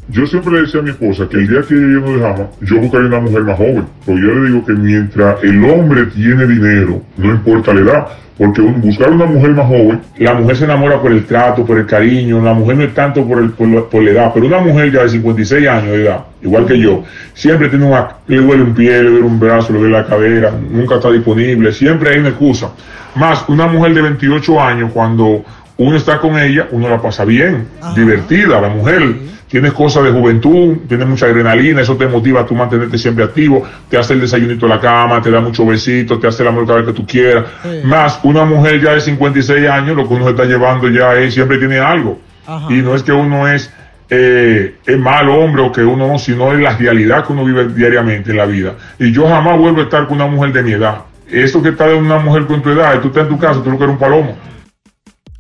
Yo 0.09 0.27
siempre 0.27 0.53
le 0.53 0.63
decía 0.63 0.81
a 0.81 0.83
mi 0.83 0.91
esposa 0.91 1.29
que 1.29 1.37
el 1.37 1.49
día 1.49 1.63
que 1.63 1.75
yo 1.75 2.01
nos 2.01 2.15
dejamos, 2.15 2.47
yo 2.61 2.81
buscaría 2.81 3.07
una 3.07 3.21
mujer 3.21 3.43
más 3.45 3.57
joven. 3.57 3.87
Pero 4.05 4.19
yo 4.19 4.35
le 4.35 4.49
digo 4.49 4.67
que 4.67 4.73
mientras 4.73 5.43
el 5.45 5.65
hombre 5.65 6.07
tiene 6.07 6.47
dinero, 6.47 7.03
no 7.17 7.31
importa 7.31 7.73
la 7.73 7.81
edad, 7.81 8.09
porque 8.37 8.61
buscar 8.63 9.11
una 9.13 9.27
mujer 9.27 9.51
más 9.51 9.67
joven, 9.67 10.01
la 10.19 10.35
mujer 10.35 10.57
se 10.57 10.65
enamora 10.65 11.01
por 11.01 11.13
el 11.13 11.25
trato, 11.25 11.65
por 11.65 11.79
el 11.79 11.87
cariño, 11.87 12.43
la 12.43 12.53
mujer 12.53 12.77
no 12.79 12.83
es 12.83 12.95
tanto 12.95 13.25
por, 13.27 13.39
el, 13.39 13.51
por, 13.51 13.69
la, 13.69 13.83
por 13.83 14.03
la 14.03 14.11
edad, 14.11 14.31
pero 14.35 14.47
una 14.47 14.59
mujer 14.59 14.91
ya 14.91 15.05
de 15.05 15.11
56 15.11 15.69
años 15.69 15.93
de 15.93 16.03
edad, 16.03 16.25
igual 16.43 16.67
que 16.67 16.81
yo, 16.81 17.05
siempre 17.35 17.69
tiene 17.69 17.85
una, 17.85 18.09
le 18.27 18.39
duele 18.39 18.65
un 18.65 18.75
pie, 18.75 19.03
le 19.03 19.11
duele 19.11 19.27
un 19.27 19.39
brazo, 19.39 19.73
le 19.73 19.79
duele 19.79 19.99
la 19.99 20.07
cadera, 20.07 20.51
nunca 20.51 20.97
está 20.97 21.11
disponible, 21.13 21.71
siempre 21.73 22.11
hay 22.11 22.19
una 22.19 22.31
excusa. 22.31 22.73
Más, 23.15 23.45
una 23.49 23.67
mujer 23.67 23.95
de 23.95 24.03
28 24.03 24.61
años, 24.61 24.91
cuando 24.93 25.45
uno 25.83 25.97
está 25.97 26.19
con 26.19 26.39
ella, 26.39 26.69
uno 26.71 26.89
la 26.89 27.01
pasa 27.01 27.25
bien, 27.25 27.67
divertida, 27.95 28.61
la 28.61 28.69
mujer. 28.69 29.33
Tienes 29.49 29.73
cosas 29.73 30.05
de 30.05 30.12
juventud, 30.12 30.79
tienes 30.89 31.07
mucha 31.07 31.27
adrenalina, 31.27 31.83
eso 31.83 31.95
te 31.95 32.07
motiva 32.07 32.41
a 32.41 32.47
tú 32.47 32.55
mantenerte 32.55 32.97
siempre 32.97 33.25
activo, 33.25 33.62
te 33.87 33.99
hace 33.99 34.15
el 34.15 34.21
desayunito 34.23 34.65
en 34.65 34.71
la 34.71 34.81
cama, 34.81 35.21
te 35.21 35.31
da 35.31 35.43
muchos 35.43 35.67
besitos, 35.67 36.19
te 36.19 36.27
hace 36.27 36.43
el 36.43 36.49
amor 36.49 36.67
cada 36.67 36.79
vez 36.79 36.87
que 36.87 36.95
tú 36.95 37.07
quieras. 37.07 37.45
Más, 37.85 38.19
una 38.23 38.47
mujer 38.47 38.81
ya 38.81 38.95
de 38.95 39.03
56 39.03 39.69
años, 39.69 39.95
lo 39.95 40.09
que 40.09 40.15
uno 40.15 40.25
se 40.25 40.31
está 40.31 40.45
llevando 40.47 40.89
ya 40.89 41.15
es, 41.17 41.35
siempre 41.35 41.59
tiene 41.59 41.79
algo. 41.79 42.19
Y 42.71 42.77
no 42.77 42.95
es 42.95 43.03
que 43.03 43.12
uno 43.12 43.47
es 43.47 43.71
eh, 44.15 44.75
es 44.85 44.99
malo 44.99 45.37
hombre 45.37 45.62
o 45.62 45.73
que 45.73 45.83
uno 45.83 46.07
no, 46.07 46.19
sino 46.19 46.53
es 46.53 46.61
la 46.61 46.77
realidad 46.77 47.27
que 47.27 47.33
uno 47.33 47.47
vive 47.47 47.69
diariamente 47.69 48.31
en 48.31 48.37
la 48.37 48.45
vida. 48.45 48.75
Y 48.99 49.11
yo 49.11 49.27
jamás 49.27 49.59
vuelvo 49.59 49.81
a 49.81 49.85
estar 49.85 50.07
con 50.07 50.17
una 50.17 50.27
mujer 50.27 50.53
de 50.53 50.62
mi 50.62 50.73
edad. 50.73 50.99
Eso 51.31 51.62
que 51.62 51.71
está 51.71 51.87
de 51.87 51.95
una 51.95 52.19
mujer 52.19 52.45
con 52.45 52.61
tu 52.61 52.69
edad, 52.71 52.95
y 52.95 52.99
tú 52.99 53.09
estás 53.09 53.23
en 53.23 53.29
tu 53.31 53.39
casa, 53.39 53.62
tú 53.62 53.71
lo 53.71 53.79
que 53.79 53.85
eres 53.85 53.95
un 53.95 53.99
palomo. 53.99 54.37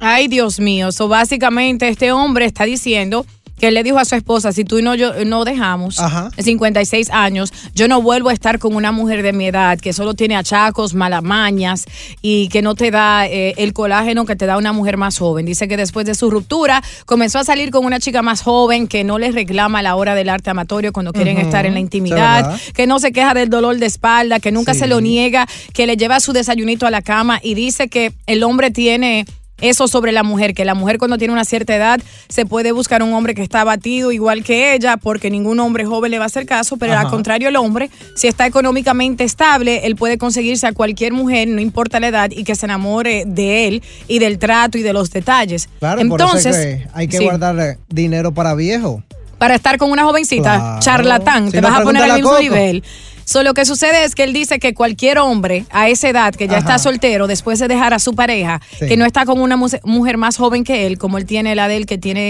Ay, 0.04 0.26
Dios 0.26 0.58
mío. 0.58 0.90
So, 0.90 1.06
básicamente, 1.06 1.86
este 1.88 2.10
hombre 2.10 2.44
está 2.44 2.64
diciendo 2.64 3.24
que 3.60 3.68
él 3.68 3.74
le 3.74 3.84
dijo 3.84 4.00
a 4.00 4.04
su 4.04 4.16
esposa, 4.16 4.50
si 4.52 4.64
tú 4.64 4.80
y 4.80 4.82
no, 4.82 4.96
yo, 4.96 5.24
no 5.24 5.44
dejamos, 5.44 5.96
de 6.36 6.42
56 6.42 7.10
años, 7.10 7.52
yo 7.76 7.86
no 7.86 8.02
vuelvo 8.02 8.30
a 8.30 8.32
estar 8.32 8.58
con 8.58 8.74
una 8.74 8.90
mujer 8.90 9.22
de 9.22 9.32
mi 9.32 9.46
edad 9.46 9.78
que 9.78 9.92
solo 9.92 10.14
tiene 10.14 10.34
achacos, 10.34 10.94
malamañas 10.94 11.84
y 12.22 12.48
que 12.48 12.60
no 12.62 12.74
te 12.74 12.90
da 12.90 13.28
eh, 13.28 13.54
el 13.58 13.72
colágeno 13.72 14.24
que 14.24 14.34
te 14.34 14.46
da 14.46 14.56
una 14.56 14.72
mujer 14.72 14.96
más 14.96 15.16
joven. 15.16 15.46
Dice 15.46 15.68
que 15.68 15.76
después 15.76 16.04
de 16.06 16.16
su 16.16 16.28
ruptura 16.28 16.82
comenzó 17.06 17.38
a 17.38 17.44
salir 17.44 17.70
con 17.70 17.84
una 17.84 18.00
chica 18.00 18.20
más 18.22 18.42
joven 18.42 18.88
que 18.88 19.04
no 19.04 19.20
le 19.20 19.30
reclama 19.30 19.78
a 19.78 19.82
la 19.82 19.94
hora 19.94 20.16
del 20.16 20.28
arte 20.30 20.50
amatorio 20.50 20.92
cuando 20.92 21.12
quieren 21.12 21.38
estar 21.38 21.64
en 21.64 21.74
la 21.74 21.78
intimidad, 21.80 22.58
que 22.74 22.88
no 22.88 22.98
se 22.98 23.12
queja 23.12 23.32
del 23.32 23.48
dolor 23.48 23.76
de 23.78 23.86
espalda, 23.86 24.40
que 24.40 24.50
nunca 24.50 24.74
Sí. 24.74 24.80
se 24.80 24.86
lo 24.88 25.00
niega, 25.00 25.46
que 25.72 25.86
le 25.86 25.96
lleva 25.96 26.18
su 26.18 26.32
desayunito 26.32 26.84
a 26.84 26.90
la 26.90 27.02
cama 27.02 27.38
y 27.40 27.54
dice 27.54 27.86
que 27.88 28.12
el 28.26 28.42
hombre 28.42 28.72
tiene 28.72 29.24
eso 29.62 29.88
sobre 29.88 30.12
la 30.12 30.22
mujer, 30.22 30.52
que 30.52 30.66
la 30.66 30.74
mujer 30.74 30.98
cuando 30.98 31.16
tiene 31.16 31.32
una 31.32 31.46
cierta 31.46 31.74
edad 31.74 32.00
se 32.28 32.44
puede 32.44 32.72
buscar 32.72 33.02
un 33.02 33.14
hombre 33.14 33.34
que 33.34 33.42
está 33.42 33.62
abatido 33.62 34.12
igual 34.12 34.44
que 34.44 34.74
ella, 34.74 34.98
porque 34.98 35.30
ningún 35.30 35.58
hombre 35.60 35.86
joven 35.86 36.10
le 36.10 36.18
va 36.18 36.24
a 36.24 36.26
hacer 36.26 36.44
caso, 36.44 36.76
pero 36.76 36.98
al 36.98 37.08
contrario 37.08 37.48
el 37.48 37.56
hombre, 37.56 37.88
si 38.14 38.28
está 38.28 38.46
económicamente 38.46 39.24
estable, 39.24 39.86
él 39.86 39.96
puede 39.96 40.18
conseguirse 40.18 40.66
a 40.66 40.72
cualquier 40.72 41.12
mujer, 41.14 41.48
no 41.48 41.60
importa 41.60 41.98
la 42.00 42.08
edad, 42.08 42.30
y 42.30 42.44
que 42.44 42.54
se 42.54 42.66
enamore 42.66 43.24
de 43.26 43.68
él 43.68 43.82
y 44.08 44.18
del 44.18 44.38
trato 44.38 44.76
y 44.78 44.82
de 44.82 44.92
los 44.92 45.10
detalles. 45.10 45.68
Claro, 45.78 46.00
Entonces, 46.00 46.42
por 46.42 46.60
eso 46.60 46.68
es 46.68 46.76
que 46.82 46.88
hay 46.92 47.08
que 47.08 47.18
sí, 47.18 47.24
guardar 47.24 47.78
dinero 47.88 48.32
para 48.32 48.54
viejo. 48.54 49.02
para 49.38 49.54
estar 49.54 49.78
con 49.78 49.90
una 49.90 50.04
jovencita, 50.04 50.56
Claro. 50.56 50.80
charlatán, 50.80 51.46
Si 51.46 51.52
te 51.52 51.60
no, 51.60 51.68
vas 51.68 51.80
a 51.80 51.82
poner 51.84 52.02
al 52.02 52.12
mismo 52.14 52.30
Coco. 52.30 52.42
nivel. 52.42 52.82
So, 53.24 53.42
lo 53.42 53.54
que 53.54 53.64
sucede 53.64 54.04
es 54.04 54.14
que 54.14 54.24
él 54.24 54.32
dice 54.32 54.58
que 54.58 54.74
cualquier 54.74 55.18
hombre 55.18 55.64
a 55.70 55.88
esa 55.88 56.08
edad 56.08 56.34
que 56.34 56.48
ya 56.48 56.58
está 56.58 56.78
soltero 56.78 57.26
después 57.26 57.58
de 57.58 57.68
dejar 57.68 57.94
a 57.94 57.98
su 57.98 58.14
pareja, 58.14 58.60
Sí. 58.78 58.86
que 58.86 58.96
no 58.96 59.04
está 59.04 59.24
con 59.24 59.40
una 59.40 59.56
mujer 59.56 60.16
más 60.16 60.36
joven 60.36 60.64
que 60.64 60.86
él, 60.86 60.98
como 60.98 61.18
él 61.18 61.26
tiene 61.26 61.54
la 61.54 61.68
de 61.68 61.76
él 61.76 61.86
que 61.86 61.98
tiene 61.98 62.22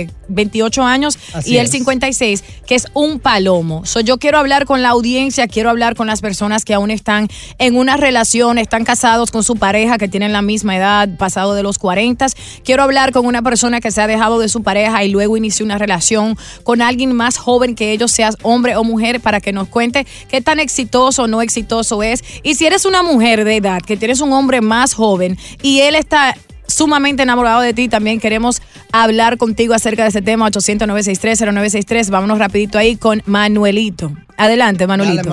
eh, 0.00 0.10
28 0.28 0.82
años 0.82 1.18
Así 1.32 1.52
y 1.52 1.58
él 1.58 1.64
es. 1.66 1.70
56, 1.72 2.44
que 2.66 2.74
es 2.74 2.86
un 2.94 3.18
palomo. 3.20 3.84
So, 3.86 4.00
yo 4.00 4.18
quiero 4.18 4.38
hablar 4.38 4.64
con 4.66 4.82
la 4.82 4.90
audiencia, 4.90 5.48
quiero 5.48 5.70
hablar 5.70 5.94
con 5.94 6.06
las 6.06 6.20
personas 6.20 6.64
que 6.64 6.74
aún 6.74 6.90
están 6.90 7.28
en 7.58 7.76
una 7.76 7.96
relación, 7.96 8.58
están 8.58 8.84
casados 8.84 9.30
con 9.30 9.42
su 9.44 9.56
pareja, 9.56 9.98
que 9.98 10.08
tienen 10.08 10.32
la 10.32 10.42
misma 10.42 10.76
edad, 10.76 11.08
pasado 11.16 11.54
de 11.54 11.62
los 11.62 11.78
40. 11.78 12.26
Quiero 12.64 12.82
hablar 12.82 13.12
con 13.12 13.26
una 13.26 13.42
persona 13.42 13.80
que 13.80 13.90
se 13.90 14.00
ha 14.00 14.06
dejado 14.06 14.38
de 14.38 14.48
su 14.48 14.62
pareja 14.62 15.04
y 15.04 15.10
luego 15.10 15.36
inició 15.36 15.64
una 15.64 15.78
relación 15.78 16.36
con 16.62 16.82
alguien 16.82 17.12
más 17.12 17.36
joven 17.38 17.74
que 17.74 17.92
ellos, 17.92 18.12
seas 18.12 18.36
hombre 18.42 18.76
o 18.76 18.84
mujer, 18.84 19.20
para 19.20 19.40
que 19.40 19.52
nos 19.52 19.68
cuente 19.68 20.06
qué 20.28 20.40
tan 20.40 20.60
exitoso 20.60 21.24
o 21.24 21.26
no 21.26 21.42
exitoso 21.42 22.02
es. 22.02 22.22
Y 22.42 22.54
si 22.54 22.66
eres 22.66 22.84
una 22.84 23.02
mujer 23.02 23.44
de 23.44 23.56
edad, 23.56 23.80
que 23.82 23.96
tienes 23.96 24.20
un 24.20 24.32
hombre 24.32 24.60
más 24.60 24.94
joven 24.94 25.36
y 25.62 25.80
él 25.80 25.94
está 25.94 26.34
sumamente 26.66 27.22
enamorado 27.22 27.60
de 27.60 27.74
ti. 27.74 27.88
También 27.88 28.20
queremos 28.20 28.62
hablar 28.92 29.38
contigo 29.38 29.74
acerca 29.74 30.04
de 30.04 30.10
ese 30.10 30.22
tema, 30.22 30.50
800-963-0963. 30.50 32.10
Vámonos 32.10 32.38
rapidito 32.38 32.78
ahí 32.78 32.96
con 32.96 33.22
Manuelito. 33.26 34.12
Adelante, 34.36 34.86
Manuelito. 34.86 35.28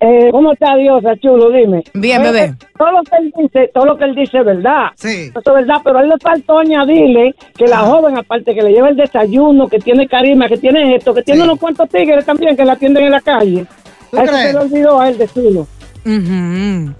Eh, 0.00 0.28
¿Cómo 0.32 0.52
está 0.52 0.76
Diosa, 0.76 1.16
chulo? 1.16 1.50
Dime. 1.50 1.82
Bien, 1.94 2.20
Oye, 2.20 2.30
bebé. 2.32 2.54
Todo 2.76 2.90
lo 2.92 3.02
que 3.04 3.16
él 3.16 3.32
dice, 3.38 3.70
todo 3.72 3.86
lo 3.86 3.96
que 3.96 4.04
él 4.04 4.14
dice 4.14 4.38
es 4.38 4.44
verdad. 4.44 4.88
Sí. 4.96 5.30
Eso 5.30 5.38
es 5.38 5.44
verdad, 5.66 5.76
pero 5.82 5.98
a 5.98 6.02
él 6.02 6.08
le 6.10 6.16
faltó 6.20 6.58
añadirle 6.58 7.34
que 7.56 7.66
la 7.66 7.78
joven, 7.78 8.18
aparte 8.18 8.54
que 8.54 8.62
le 8.62 8.72
lleva 8.72 8.88
el 8.90 8.96
desayuno, 8.96 9.68
que 9.68 9.78
tiene 9.78 10.06
carisma, 10.06 10.48
que 10.48 10.58
tiene 10.58 10.96
esto, 10.96 11.14
que 11.14 11.22
tiene 11.22 11.44
unos 11.44 11.58
cuantos 11.58 11.88
tigres 11.88 12.24
también 12.26 12.56
que 12.56 12.64
la 12.64 12.74
atienden 12.74 13.04
en 13.04 13.12
la 13.12 13.20
calle. 13.20 13.66
¿Tú 14.10 14.18
A 14.18 14.24
eso 14.24 14.32
crees? 14.32 14.46
se 14.48 14.52
le 14.52 14.58
olvidó 14.58 15.00
a 15.00 15.08
él 15.08 15.16
decirlo. 15.18 15.66
Ujú. 16.04 16.92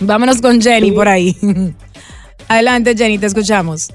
Vámonos 0.00 0.40
con 0.40 0.60
Jenny 0.60 0.90
por 0.92 1.06
ahí. 1.08 1.36
Adelante, 2.48 2.94
Jenny, 2.96 3.18
te 3.18 3.26
escuchamos. 3.26 3.92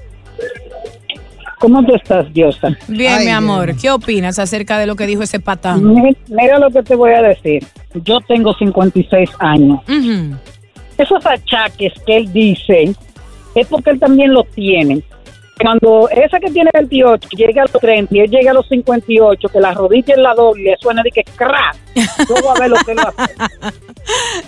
¿Cómo 1.58 1.82
tú 1.84 1.94
estás, 1.94 2.32
Diosa? 2.32 2.68
Bien, 2.88 3.24
mi 3.24 3.30
amor. 3.30 3.74
¿Qué 3.80 3.90
opinas 3.90 4.38
acerca 4.38 4.78
de 4.78 4.86
lo 4.86 4.96
que 4.96 5.06
dijo 5.06 5.22
ese 5.22 5.40
patán? 5.40 5.82
Mira 6.28 6.58
lo 6.58 6.70
que 6.70 6.82
te 6.82 6.94
voy 6.94 7.12
a 7.12 7.22
decir. 7.22 7.64
Yo 7.94 8.20
tengo 8.20 8.54
56 8.54 9.30
años. 9.38 9.80
Ujú. 9.88 10.36
Esos 10.98 11.24
achaques 11.26 11.92
que 12.06 12.16
él 12.16 12.32
dice 12.32 12.94
es 13.54 13.66
porque 13.68 13.90
él 13.90 14.00
también 14.00 14.32
los 14.32 14.48
tiene. 14.50 15.02
Cuando 15.60 16.08
esa 16.10 16.40
que 16.40 16.50
tiene 16.50 16.70
28 16.74 17.28
llega 17.36 17.62
a 17.62 17.66
los 17.72 17.80
30 17.80 18.12
y 18.14 18.20
él 18.20 18.30
llega 18.30 18.50
a 18.50 18.54
los 18.54 18.66
58, 18.68 19.48
que 19.48 19.60
la 19.60 19.72
rodilla 19.72 20.14
en 20.14 20.22
la 20.24 20.34
doble 20.34 20.64
le 20.64 20.76
suena 20.80 21.02
de 21.02 21.10
que 21.10 21.22
crack. 21.22 21.76
Yo 21.94 22.34
voy 22.42 22.56
a 22.56 22.60
ver 22.60 22.70
lo 22.70 22.76
que 22.84 22.90
él 22.92 22.98
va 22.98 23.12
a 23.16 23.22
hacer. 23.24 23.36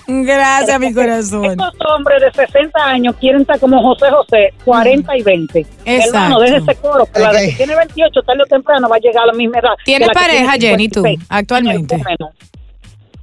Gracias, 0.27 0.81
mi 0.81 0.93
corazón. 0.93 1.45
Estos 1.45 1.73
hombres 1.89 2.21
de 2.23 2.33
60 2.33 2.85
años 2.85 3.15
quieren 3.21 3.43
estar 3.43 3.59
como 3.61 3.81
José 3.83 4.07
José, 4.11 4.53
40 4.65 5.17
y 5.17 5.23
20. 5.23 5.59
Exacto. 5.61 5.87
Hermano, 5.87 6.41
deje 6.41 6.57
ese 6.57 6.75
coro, 6.75 7.07
que 7.07 7.21
la 7.21 7.33
de 7.33 7.49
que 7.51 7.57
tiene 7.57 7.77
28 7.77 8.23
tarde 8.23 8.43
o 8.43 8.47
temprano 8.47 8.89
va 8.89 8.97
a 8.97 8.99
llegar 8.99 9.23
a 9.23 9.27
la 9.27 9.33
misma 9.33 9.61
edad. 9.61 9.71
que 9.79 9.85
¿Tienes 9.85 10.09
la 10.09 10.13
que 10.13 10.19
pareja, 10.21 10.53
tiene 10.59 10.67
Jenny, 10.73 10.89
tú, 10.89 11.03
56. 11.03 11.27
actualmente? 11.31 12.03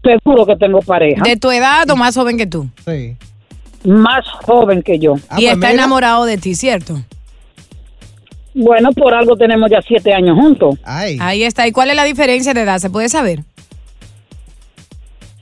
Seguro 0.03 0.45
que 0.45 0.55
tengo 0.57 0.79
pareja. 0.81 1.23
¿De 1.23 1.37
tu 1.37 1.49
edad 1.51 1.89
o 1.89 1.95
más 1.95 2.15
joven 2.15 2.37
que 2.37 2.45
tú? 2.45 2.67
Sí. 2.85 3.15
Más 3.85 4.25
joven 4.45 4.81
que 4.81 4.99
yo. 4.99 5.15
y 5.37 5.45
está 5.45 5.71
enamorado 5.71 6.25
de 6.25 6.37
ti, 6.37 6.55
¿cierto? 6.55 6.99
Bueno, 8.53 8.91
por 8.91 9.13
algo 9.13 9.35
tenemos 9.35 9.69
ya 9.69 9.81
siete 9.81 10.13
años 10.13 10.37
juntos. 10.37 10.75
Ahí 10.83 11.43
está. 11.43 11.67
¿Y 11.67 11.71
cuál 11.71 11.89
es 11.89 11.95
la 11.95 12.03
diferencia 12.03 12.53
de 12.53 12.61
edad? 12.61 12.79
¿Se 12.79 12.89
puede 12.89 13.09
saber? 13.09 13.39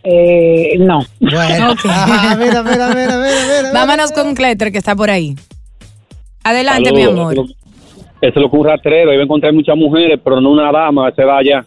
Eh, 0.04 0.78
no. 0.80 1.00
Bueno. 1.20 1.76
Ajá, 1.86 2.36
mira, 2.40 2.64
mira, 2.64 2.88
mira, 2.88 3.18
mira, 3.18 3.18
mira. 3.18 3.72
Vámonos 3.74 4.12
con 4.12 4.34
Cletter, 4.34 4.72
que 4.72 4.78
está 4.78 4.96
por 4.96 5.10
ahí. 5.10 5.36
Adelante, 6.44 6.92
mi 6.92 7.04
amor. 7.04 7.34
Eso 7.34 7.46
es 8.22 8.36
lo 8.36 8.50
que 8.50 8.58
un 8.58 8.66
rastrero. 8.66 9.14
Iba 9.14 9.22
a 9.22 9.26
encontrar 9.26 9.54
muchas 9.54 9.76
mujeres, 9.76 10.20
pero 10.24 10.42
no 10.42 10.52
una 10.52 10.72
dama 10.72 11.08
a 11.08 11.10
esa 11.10 11.24
edad 11.24 11.40
ya. 11.44 11.66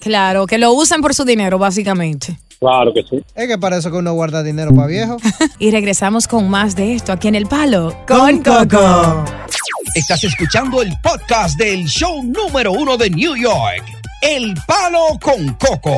Claro, 0.00 0.46
que 0.46 0.58
lo 0.58 0.72
usan 0.72 1.00
por 1.00 1.14
su 1.14 1.24
dinero, 1.24 1.58
básicamente. 1.58 2.38
Claro 2.58 2.92
que 2.92 3.02
sí. 3.02 3.22
Es 3.34 3.48
que 3.48 3.56
para 3.58 3.78
eso 3.78 3.90
que 3.90 3.96
uno 3.96 4.12
guarda 4.12 4.42
dinero 4.42 4.74
para 4.74 4.86
viejo. 4.86 5.16
Y 5.58 5.70
regresamos 5.70 6.26
con 6.28 6.48
más 6.48 6.74
de 6.76 6.94
esto 6.94 7.12
aquí 7.12 7.28
en 7.28 7.34
El 7.34 7.46
Palo 7.46 7.96
con 8.06 8.42
Coco. 8.42 9.24
Estás 9.94 10.24
escuchando 10.24 10.82
el 10.82 10.92
podcast 11.02 11.58
del 11.58 11.86
show 11.86 12.22
número 12.22 12.72
uno 12.72 12.96
de 12.96 13.10
New 13.10 13.34
York, 13.36 13.84
El 14.22 14.54
Palo 14.66 15.18
con 15.20 15.54
Coco. 15.54 15.96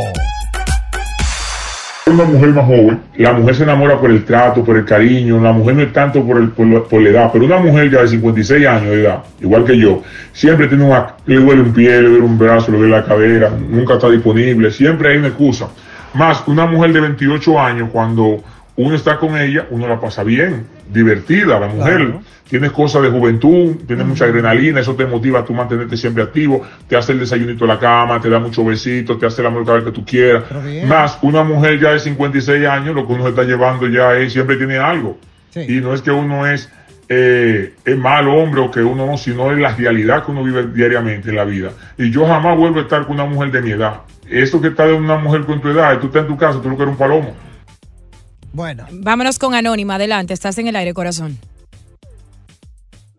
Una 2.12 2.24
mujer 2.24 2.50
más 2.50 2.66
joven, 2.66 3.00
la 3.16 3.32
mujer 3.32 3.54
se 3.54 3.62
enamora 3.62 3.98
por 3.98 4.10
el 4.10 4.22
trato, 4.24 4.62
por 4.62 4.76
el 4.76 4.84
cariño, 4.84 5.40
la 5.40 5.50
mujer 5.52 5.76
no 5.76 5.82
es 5.82 5.94
tanto 5.94 6.22
por, 6.22 6.36
el, 6.36 6.50
por, 6.50 6.66
la, 6.66 6.82
por 6.82 7.00
la 7.00 7.08
edad, 7.08 7.30
pero 7.32 7.46
una 7.46 7.56
mujer 7.56 7.90
ya 7.90 8.02
de 8.02 8.08
56 8.08 8.66
años 8.66 8.90
de 8.90 9.00
edad, 9.00 9.22
igual 9.40 9.64
que 9.64 9.78
yo, 9.78 10.02
siempre 10.34 10.68
tiene 10.68 10.84
una, 10.84 11.14
le 11.24 11.36
duele 11.36 11.62
un 11.62 11.72
pie, 11.72 12.02
le 12.02 12.08
duele 12.10 12.24
un 12.24 12.38
brazo, 12.38 12.70
le 12.70 12.76
duele 12.76 12.96
la 12.96 13.04
cadera, 13.06 13.50
nunca 13.50 13.94
está 13.94 14.10
disponible, 14.10 14.70
siempre 14.70 15.10
hay 15.10 15.16
una 15.16 15.28
excusa. 15.28 15.68
Más 16.12 16.42
una 16.46 16.66
mujer 16.66 16.92
de 16.92 17.00
28 17.00 17.58
años, 17.58 17.88
cuando 17.90 18.42
uno 18.76 18.94
está 18.94 19.16
con 19.16 19.38
ella, 19.38 19.66
uno 19.70 19.88
la 19.88 19.98
pasa 19.98 20.22
bien, 20.22 20.66
divertida, 20.92 21.58
la 21.58 21.68
mujer. 21.68 21.96
Claro. 21.96 22.22
Tienes 22.48 22.72
cosas 22.72 23.02
de 23.02 23.08
juventud, 23.08 23.76
tienes 23.86 24.06
mucha 24.06 24.26
adrenalina, 24.26 24.80
eso 24.80 24.94
te 24.94 25.06
motiva 25.06 25.38
a 25.40 25.44
tú 25.44 25.54
mantenerte 25.54 25.96
siempre 25.96 26.22
activo, 26.22 26.62
te 26.86 26.96
hace 26.96 27.12
el 27.12 27.20
desayunito 27.20 27.64
en 27.64 27.68
la 27.68 27.78
cama, 27.78 28.20
te 28.20 28.28
da 28.28 28.38
muchos 28.38 28.66
besitos, 28.66 29.18
te 29.18 29.24
hace 29.24 29.40
el 29.40 29.46
amor 29.46 29.64
cada 29.64 29.78
vez 29.78 29.86
que 29.86 29.92
tú 29.92 30.04
quieras. 30.04 30.44
Más 30.86 31.18
una 31.22 31.44
mujer 31.44 31.80
ya 31.80 31.92
de 31.92 32.00
56 32.00 32.66
años, 32.66 32.94
lo 32.94 33.06
que 33.06 33.14
uno 33.14 33.22
se 33.22 33.30
está 33.30 33.44
llevando 33.44 33.88
ya 33.88 34.18
es, 34.18 34.34
siempre 34.34 34.56
tiene 34.56 34.76
algo. 34.76 35.18
Y 35.54 35.80
no 35.80 35.94
es 35.94 36.02
que 36.02 36.10
uno 36.10 36.46
es, 36.46 36.70
eh, 37.08 37.74
es 37.84 37.96
mal 37.96 38.28
hombre 38.28 38.60
o 38.60 38.70
que 38.70 38.80
uno 38.80 39.06
no, 39.06 39.16
sino 39.16 39.50
es 39.50 39.58
la 39.58 39.74
realidad 39.74 40.24
que 40.24 40.30
uno 40.30 40.44
vive 40.44 40.66
diariamente 40.66 41.30
en 41.30 41.36
la 41.36 41.44
vida. 41.44 41.70
Y 41.96 42.10
yo 42.10 42.26
jamás 42.26 42.56
vuelvo 42.56 42.80
a 42.80 42.82
estar 42.82 43.06
con 43.06 43.14
una 43.14 43.24
mujer 43.24 43.50
de 43.50 43.62
mi 43.62 43.70
edad. 43.70 44.02
Esto 44.28 44.60
que 44.60 44.68
está 44.68 44.86
de 44.86 44.92
una 44.92 45.16
mujer 45.16 45.42
con 45.42 45.60
tu 45.60 45.68
edad, 45.68 45.98
tú 45.98 46.08
estás 46.08 46.22
en 46.22 46.28
tu 46.28 46.36
casa, 46.36 46.60
tú 46.60 46.68
lo 46.68 46.76
que 46.76 46.82
eres 46.82 46.92
un 46.92 46.98
palomo. 46.98 47.34
Bueno. 48.52 48.86
Vámonos 48.90 49.38
con 49.38 49.54
Anónima. 49.54 49.94
Adelante, 49.94 50.34
estás 50.34 50.58
en 50.58 50.68
el 50.68 50.76
aire, 50.76 50.94
corazón. 50.94 51.38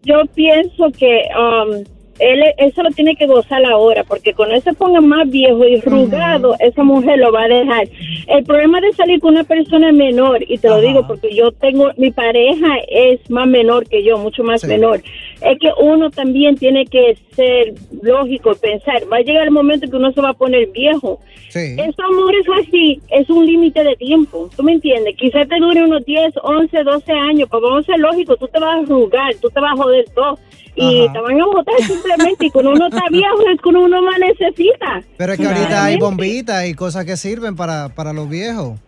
Yo 0.03 0.25
pienso 0.35 0.91
que 0.91 1.27
um, 1.33 1.83
él 2.19 2.43
eso 2.57 2.83
lo 2.83 2.91
tiene 2.91 3.15
que 3.15 3.25
gozar 3.25 3.63
ahora, 3.65 4.03
porque 4.03 4.33
cuando 4.33 4.55
él 4.55 4.61
se 4.61 4.73
ponga 4.73 5.01
más 5.01 5.29
viejo 5.29 5.65
y 5.65 5.79
rugado, 5.81 6.55
esa 6.59 6.83
mujer 6.83 7.19
lo 7.19 7.31
va 7.31 7.43
a 7.43 7.47
dejar. 7.47 7.87
El 8.27 8.43
problema 8.43 8.79
de 8.81 8.93
salir 8.93 9.19
con 9.19 9.31
una 9.31 9.43
persona 9.43 9.91
menor, 9.91 10.43
y 10.47 10.57
te 10.57 10.69
lo 10.69 10.79
digo 10.81 11.07
porque 11.07 11.33
yo 11.33 11.51
tengo, 11.51 11.91
mi 11.97 12.11
pareja 12.11 12.67
es 12.87 13.29
más 13.29 13.47
menor 13.47 13.87
que 13.87 14.03
yo, 14.03 14.17
mucho 14.17 14.43
más 14.43 14.63
menor. 14.65 15.01
Es 15.43 15.59
que 15.59 15.69
uno 15.79 16.09
también 16.09 16.55
tiene 16.55 16.85
que 16.85 17.17
ser 17.35 17.73
lógico, 18.01 18.55
pensar, 18.55 19.03
va 19.11 19.17
a 19.17 19.21
llegar 19.21 19.43
el 19.43 19.51
momento 19.51 19.89
que 19.89 19.95
uno 19.95 20.11
se 20.11 20.21
va 20.21 20.29
a 20.29 20.33
poner 20.33 20.67
viejo. 20.69 21.19
Eso, 21.49 22.03
amor, 22.03 22.33
es 22.35 22.47
así, 22.65 22.99
es 23.11 23.29
un 23.29 23.45
límite 23.45 23.83
de 23.83 23.95
tiempo, 23.95 24.49
¿tú 24.55 24.63
me 24.63 24.73
entiendes? 24.73 25.15
Quizás 25.15 25.47
te 25.47 25.59
dure 25.59 25.83
unos 25.83 26.03
10, 26.03 26.33
11, 26.41 26.83
12 26.83 27.11
años, 27.11 27.47
pero 27.51 27.61
vamos 27.61 27.83
a 27.83 27.91
ser 27.91 27.99
lógicos, 27.99 28.39
tú 28.39 28.47
te 28.47 28.59
vas 28.59 28.75
a 28.75 28.79
arrugar, 28.79 29.35
tú 29.35 29.49
te 29.49 29.59
vas 29.59 29.73
a 29.73 29.83
joder 29.83 30.05
todo. 30.15 30.39
Y 30.75 31.07
te 31.13 31.19
van 31.19 31.39
a 31.39 31.45
botar 31.45 31.75
simplemente, 31.81 32.47
y 32.47 32.49
cuando 32.49 32.71
uno 32.71 32.87
está 32.87 33.03
viejo 33.11 33.47
es 33.53 33.61
cuando 33.61 33.81
uno 33.81 34.01
más 34.01 34.17
necesita. 34.17 35.03
Pero 35.17 35.33
es 35.33 35.39
que 35.39 35.45
ahorita 35.45 35.85
hay 35.85 35.97
bombitas 35.97 36.67
y 36.67 36.73
cosas 36.73 37.05
que 37.05 37.15
sirven 37.15 37.55
para, 37.55 37.89
para 37.89 38.11
los 38.11 38.27
viejos. 38.27 38.79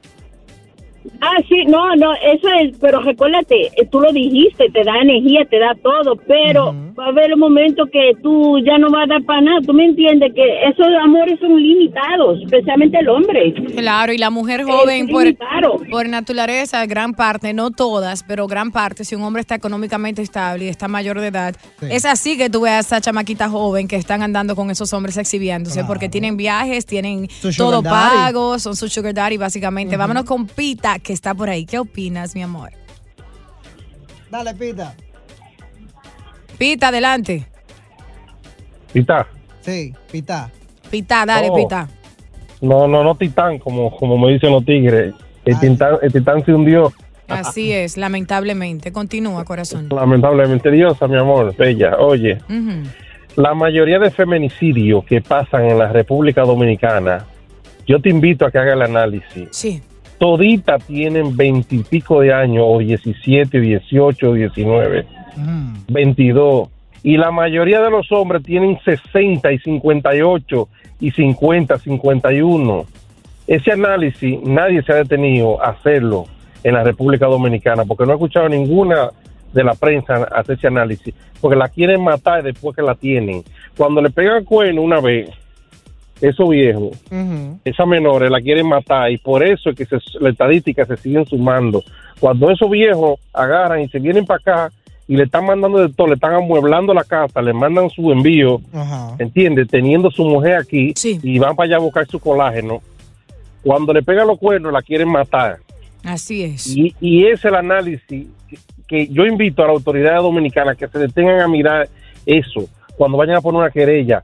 Ah, 1.21 1.37
sí, 1.47 1.65
no, 1.67 1.95
no, 1.95 2.13
eso 2.13 2.47
es, 2.61 2.77
pero 2.79 2.99
recuérdate, 2.99 3.67
eh, 3.75 3.87
tú 3.91 3.99
lo 3.99 4.11
dijiste, 4.11 4.69
te 4.71 4.83
da 4.83 4.99
energía, 5.01 5.45
te 5.49 5.59
da 5.59 5.75
todo, 5.81 6.15
pero 6.27 6.73
va 6.97 7.05
a 7.05 7.09
haber 7.09 7.33
un 7.33 7.39
momento 7.39 7.85
que 7.91 8.13
tú 8.21 8.59
ya 8.59 8.77
no 8.77 8.89
vas 8.89 9.05
a 9.05 9.13
dar 9.13 9.23
para 9.23 9.41
nada, 9.41 9.59
tú 9.65 9.73
me 9.73 9.85
entiendes 9.85 10.33
que 10.33 10.43
esos 10.67 10.87
amores 11.03 11.39
son 11.39 11.61
limitados, 11.61 12.39
especialmente 12.43 12.99
el 12.99 13.09
hombre. 13.09 13.53
Claro, 13.75 14.13
y 14.13 14.17
la 14.17 14.29
mujer 14.29 14.63
joven 14.63 15.07
por, 15.07 15.25
por 15.89 16.07
naturaleza, 16.07 16.85
gran 16.85 17.13
parte, 17.13 17.53
no 17.53 17.71
todas, 17.71 18.23
pero 18.23 18.47
gran 18.47 18.71
parte, 18.71 19.03
si 19.03 19.15
un 19.15 19.23
hombre 19.23 19.41
está 19.41 19.55
económicamente 19.55 20.21
estable 20.21 20.65
y 20.65 20.67
está 20.69 20.87
mayor 20.87 21.19
de 21.19 21.27
edad, 21.27 21.55
es 21.81 22.05
así 22.05 22.37
que 22.37 22.49
tú 22.49 22.61
ves 22.61 22.73
a 22.73 22.79
esa 22.79 23.01
chamaquita 23.01 23.49
joven 23.49 23.87
que 23.87 23.95
están 23.95 24.21
andando 24.21 24.55
con 24.55 24.71
esos 24.71 24.93
hombres 24.93 25.17
exhibiéndose, 25.17 25.83
porque 25.83 26.09
tienen 26.09 26.37
viajes, 26.37 26.85
tienen 26.85 27.29
Su 27.29 27.55
todo 27.55 27.83
pago, 27.83 28.59
son 28.59 28.75
su 28.75 28.87
sugar 28.89 29.13
daddy 29.13 29.37
básicamente. 29.37 29.97
Vámonos 29.97 30.23
con 30.23 30.47
Pita, 30.47 30.94
que 30.99 31.13
está 31.13 31.33
por 31.33 31.49
ahí. 31.49 31.65
¿Qué 31.65 31.79
opinas, 31.79 32.35
mi 32.35 32.43
amor? 32.43 32.71
Dale, 34.29 34.53
pita. 34.53 34.93
Pita, 36.57 36.87
adelante. 36.89 37.45
Titán. 38.93 39.25
Sí, 39.61 39.93
pita. 40.11 40.49
Pita, 40.89 41.25
dale, 41.25 41.49
Oh. 41.51 41.55
Pita. 41.55 41.87
No, 42.61 42.87
no, 42.87 43.03
no 43.03 43.15
titán, 43.15 43.59
como, 43.59 43.95
como 43.95 44.17
me 44.17 44.31
dicen 44.31 44.51
los 44.51 44.63
tigres. 44.65 45.13
El 45.43 45.59
titán, 45.59 45.97
el 46.01 46.11
titán 46.11 46.43
se 46.45 46.53
hundió, 46.53 46.91
Así 47.27 47.71
es, 47.71 47.97
lamentablemente. 47.97 48.91
Continúa, 48.91 49.43
corazón. 49.45 49.89
lamentablemente. 49.89 50.69
Diosa, 50.71 51.07
mi 51.07 51.17
amor, 51.17 51.55
bella. 51.55 51.97
Oye, 51.97 52.37
la 53.35 53.53
mayoría 53.55 53.97
de 53.99 54.11
feminicidios 54.11 55.03
que 55.05 55.21
pasan 55.21 55.65
en 55.65 55.77
la 55.79 55.89
República 55.91 56.43
Dominicana, 56.43 57.25
yo 57.87 57.99
te 57.99 58.09
invito 58.09 58.45
a 58.45 58.51
que 58.51 58.59
haga 58.59 58.73
el 58.73 58.81
análisis. 58.83 59.49
Sí. 59.51 59.81
Todita 60.17 60.77
tienen 60.79 61.35
veintipico 61.35 62.21
de 62.21 62.33
años, 62.33 62.65
o 62.67 62.79
17, 62.79 63.59
18, 63.59 64.33
19, 64.33 65.05
22. 65.87 66.69
Y 67.03 67.17
la 67.17 67.31
mayoría 67.31 67.81
de 67.81 67.91
los 67.91 68.11
hombres 68.11 68.43
tienen 68.43 68.79
60 68.83 69.51
y 69.51 69.59
58 69.59 70.69
y 71.01 71.11
50, 71.11 71.77
51. 71.77 72.85
Ese 73.47 73.71
análisis 73.71 74.41
nadie 74.41 74.81
se 74.81 74.91
ha 74.91 74.95
detenido 74.95 75.61
a 75.61 75.71
hacerlo 75.71 76.25
en 76.63 76.73
la 76.73 76.83
República 76.83 77.27
Dominicana 77.27 77.85
porque 77.85 78.05
no 78.05 78.11
he 78.11 78.15
escuchado 78.15 78.49
ninguna 78.49 79.09
de 79.53 79.63
la 79.63 79.75
prensa 79.75 80.15
hacer 80.31 80.57
ese 80.57 80.67
análisis 80.67 81.13
porque 81.39 81.55
la 81.55 81.69
quieren 81.69 82.03
matar 82.03 82.41
después 82.41 82.75
que 82.75 82.81
la 82.81 82.95
tienen. 82.95 83.43
Cuando 83.77 84.01
le 84.01 84.09
pegan 84.09 84.43
cuerno 84.43 84.81
una 84.81 84.99
vez, 84.99 85.29
esos 86.21 86.49
viejos, 86.49 86.97
esas 87.65 87.87
menores 87.87 88.31
la 88.31 88.41
quieren 88.41 88.67
matar 88.67 89.11
y 89.11 89.17
por 89.17 89.43
eso 89.43 89.69
es 89.69 89.75
que 89.75 89.85
se, 89.85 89.97
la 90.19 90.29
estadística 90.29 90.85
se 90.85 90.97
siguen 90.97 91.25
sumando. 91.25 91.83
Cuando 92.19 92.49
esos 92.49 92.69
viejos 92.69 93.19
agarran 93.33 93.81
y 93.81 93.89
se 93.89 93.99
vienen 93.99 94.25
para 94.25 94.39
acá 94.39 94.75
y 95.07 95.17
le 95.17 95.23
están 95.23 95.45
mandando 95.45 95.79
de 95.79 95.93
todo, 95.93 96.07
le 96.07 96.13
están 96.15 96.33
amueblando 96.33 96.93
la 96.93 97.03
casa, 97.03 97.41
le 97.41 97.53
mandan 97.53 97.89
su 97.89 98.11
envío, 98.11 98.61
¿entiendes? 99.19 99.67
Teniendo 99.67 100.09
su 100.09 100.23
mujer 100.23 100.55
aquí 100.55 100.93
y 101.03 101.39
van 101.39 101.55
para 101.55 101.67
allá 101.67 101.75
a 101.77 101.79
buscar 101.79 102.07
su 102.07 102.19
colágeno. 102.19 102.81
Cuando 103.61 103.93
le 103.93 104.01
pegan 104.01 104.27
los 104.27 104.39
cuernos 104.39 104.71
la 104.71 104.81
quieren 104.81 105.09
matar. 105.09 105.57
Así 106.03 106.43
es. 106.43 106.67
Y, 106.67 106.95
y 107.01 107.25
ese 107.25 107.33
es 107.33 107.45
el 107.45 107.55
análisis 107.55 108.27
que, 108.47 108.57
que 108.87 109.07
yo 109.07 109.25
invito 109.25 109.63
a 109.63 109.67
las 109.67 109.75
autoridades 109.75 110.21
dominicanas 110.21 110.77
que 110.77 110.87
se 110.87 110.99
detengan 110.99 111.41
a 111.41 111.47
mirar 111.47 111.89
eso 112.25 112.67
cuando 112.95 113.17
vayan 113.17 113.37
a 113.37 113.41
poner 113.41 113.61
una 113.61 113.71
querella. 113.71 114.23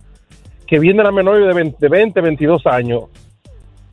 Que 0.72 0.80
viene 0.80 1.04
la 1.04 1.12
menor 1.12 1.46
de 1.46 1.54
20, 1.54 1.78
de 1.82 1.90
20 1.90 2.22
22 2.22 2.66
años, 2.66 3.04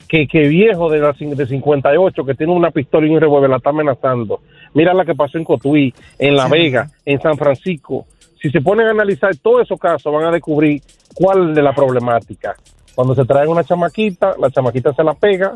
que, 0.07 0.29
que 0.29 0.47
viejo 0.47 0.89
de, 0.89 1.01
la, 1.01 1.13
de 1.13 1.45
58, 1.45 2.25
que 2.25 2.35
tiene 2.37 2.53
una 2.53 2.71
pistola 2.71 3.05
y 3.05 3.11
un 3.11 3.21
revólver, 3.21 3.51
la 3.51 3.57
está 3.57 3.71
amenazando. 3.71 4.43
Mira 4.75 4.95
la 4.95 5.05
que 5.05 5.17
pasó 5.17 5.39
en 5.39 5.45
Cotuí, 5.45 5.93
en 6.21 6.37
La 6.37 6.47
Vega, 6.47 6.89
en 7.05 7.21
San 7.21 7.37
Francisco. 7.37 8.07
Si 8.41 8.49
se 8.51 8.61
ponen 8.61 8.87
a 8.87 8.91
analizar 8.93 9.35
todos 9.39 9.63
esos 9.63 9.81
casos, 9.81 10.13
van 10.13 10.27
a 10.27 10.31
descubrir 10.31 10.81
cuál 11.17 11.51
es 11.51 11.65
la 11.65 11.73
problemática. 11.73 12.55
Cuando 12.95 13.13
se 13.17 13.25
trae 13.25 13.49
una 13.49 13.65
chamaquita, 13.65 14.37
la 14.39 14.49
chamaquita 14.49 14.95
se 14.95 15.03
la 15.03 15.15
pega 15.15 15.53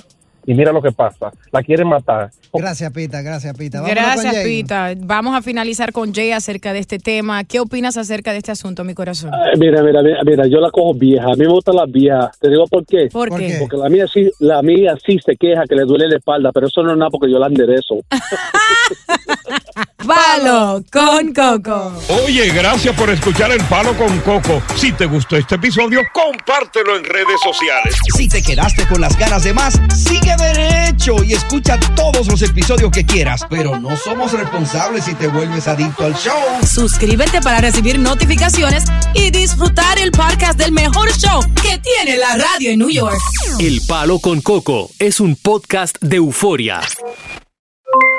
y 0.47 0.55
mira 0.55 0.73
lo 0.73 0.83
que 0.83 0.93
pasa. 0.93 1.31
La 1.51 1.63
quieren 1.63 1.89
matar. 1.89 2.31
Gracias, 2.53 2.93
pita, 2.93 3.23
gracias, 3.23 3.57
pita. 3.57 3.81
Vámonos 3.81 4.03
Gracias. 4.03 4.45
Pita. 4.45 4.93
Vamos 4.99 5.35
a 5.35 5.43
finalizar 5.43 5.93
con 5.93 6.13
Jay 6.13 6.33
acerca 6.33 6.73
de 6.73 6.81
este 6.81 6.99
tema. 6.99 7.45
¿Qué 7.45 7.61
opinas 7.61 7.97
acerca 7.97 8.33
de 8.33 8.39
este 8.39 8.53
asunto, 8.53 8.85
mi 8.85 8.95
corazón? 8.95 9.31
Eh, 9.33 9.57
Mira, 9.59 9.83
mira, 9.83 10.03
mira, 10.03 10.19
mira, 10.25 10.47
yo 10.47 10.59
la 10.61 10.71
cojo 10.71 10.95
vieja. 10.95 11.25
A 11.25 11.37
mí 11.37 11.45
me 11.47 11.53
gustan 11.53 11.77
las 11.77 11.91
viejas. 11.91 12.39
Te 12.39 12.49
digo 12.49 12.67
por 12.67 12.85
qué. 12.85 13.09
¿Por 13.11 13.35
qué? 13.37 13.57
Porque 13.61 13.77
la 13.77 13.89
mía 13.89 14.07
sí, 14.13 14.31
la 14.41 14.61
mía 14.63 14.95
sí 15.05 15.19
se 15.25 15.37
queja 15.37 15.63
que 15.69 15.75
le 15.77 15.85
duele 15.85 16.09
la 16.09 16.17
espalda, 16.17 16.51
pero 16.53 16.67
eso 16.67 16.83
no 16.83 16.93
es 16.93 16.99
nada 16.99 17.11
porque 17.11 17.31
yo 17.31 17.39
la 17.39 17.47
enderezo. 17.47 17.97
Palo 20.07 20.83
con 20.93 21.33
Coco. 21.33 21.93
Oye, 22.25 22.49
gracias 22.53 22.95
por 22.97 23.09
escuchar 23.11 23.53
El 23.53 23.63
Palo 23.65 23.97
con 23.97 24.19
Coco. 24.21 24.61
Si 24.75 24.93
te 24.93 25.07
gustó 25.07 25.37
este 25.37 25.55
episodio, 25.55 26.01
compártelo 26.13 26.97
en 26.97 27.05
redes 27.05 27.41
sociales. 27.43 27.97
Si 28.17 28.29
te 28.29 28.43
quedaste 28.43 28.87
con 28.89 29.01
las 29.01 29.17
ganas 29.17 29.45
de 29.45 29.53
más, 29.53 29.81
sigue 29.95 30.32
derecho 30.37 31.23
y 31.25 31.33
escucha 31.35 31.79
todos 31.95 32.27
los 32.27 32.43
episodios 32.43 32.91
que 32.91 33.05
quieras. 33.05 33.47
Pero 33.49 33.79
no 33.79 33.97
somos 33.97 34.33
responsables 34.33 35.05
si 35.05 35.15
te 35.15 35.29
vuelves 35.29 35.69
adicto 35.69 36.05
al 36.05 36.15
show. 36.15 36.39
Suscríbete 36.67 37.41
para 37.41 37.61
recibir 37.61 37.99
notificaciones 37.99 38.85
y 39.15 39.31
disfrutar 39.31 39.99
el 39.99 40.13
podcast 40.13 40.59
del 40.59 40.73
mejor 40.73 41.11
show 41.13 41.41
que 41.63 41.79
tiene 41.79 42.19
la 42.19 42.37
radio 42.37 42.71
en 42.71 42.79
New 42.79 42.91
York. 42.91 43.19
El 43.59 43.81
Palo 43.89 44.19
con 44.19 44.41
Coco 44.41 44.91
es 44.99 45.21
un 45.21 45.37
podcast 45.37 45.97
de 46.01 46.17
euforia. 46.17 46.81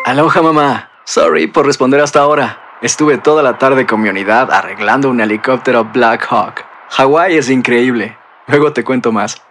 Aloha 0.06 0.42
mamá. 0.42 0.90
Sorry 1.06 1.48
por 1.48 1.66
responder 1.66 2.00
hasta 2.02 2.20
ahora. 2.20 2.60
Estuve 2.82 3.18
toda 3.18 3.42
la 3.44 3.58
tarde 3.58 3.86
con 3.86 4.02
mi 4.02 4.10
unidad 4.10 4.52
arreglando 4.52 5.10
un 5.10 5.22
helicóptero 5.22 5.86
Black 5.86 6.28
Hawk. 6.30 6.66
Hawái 6.90 7.38
es 7.38 7.50
increíble. 7.50 8.18
Luego 8.48 8.74
te 8.74 8.84
cuento 8.84 9.12
más. 9.12 9.42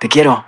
Te 0.00 0.08
quiero. 0.08 0.47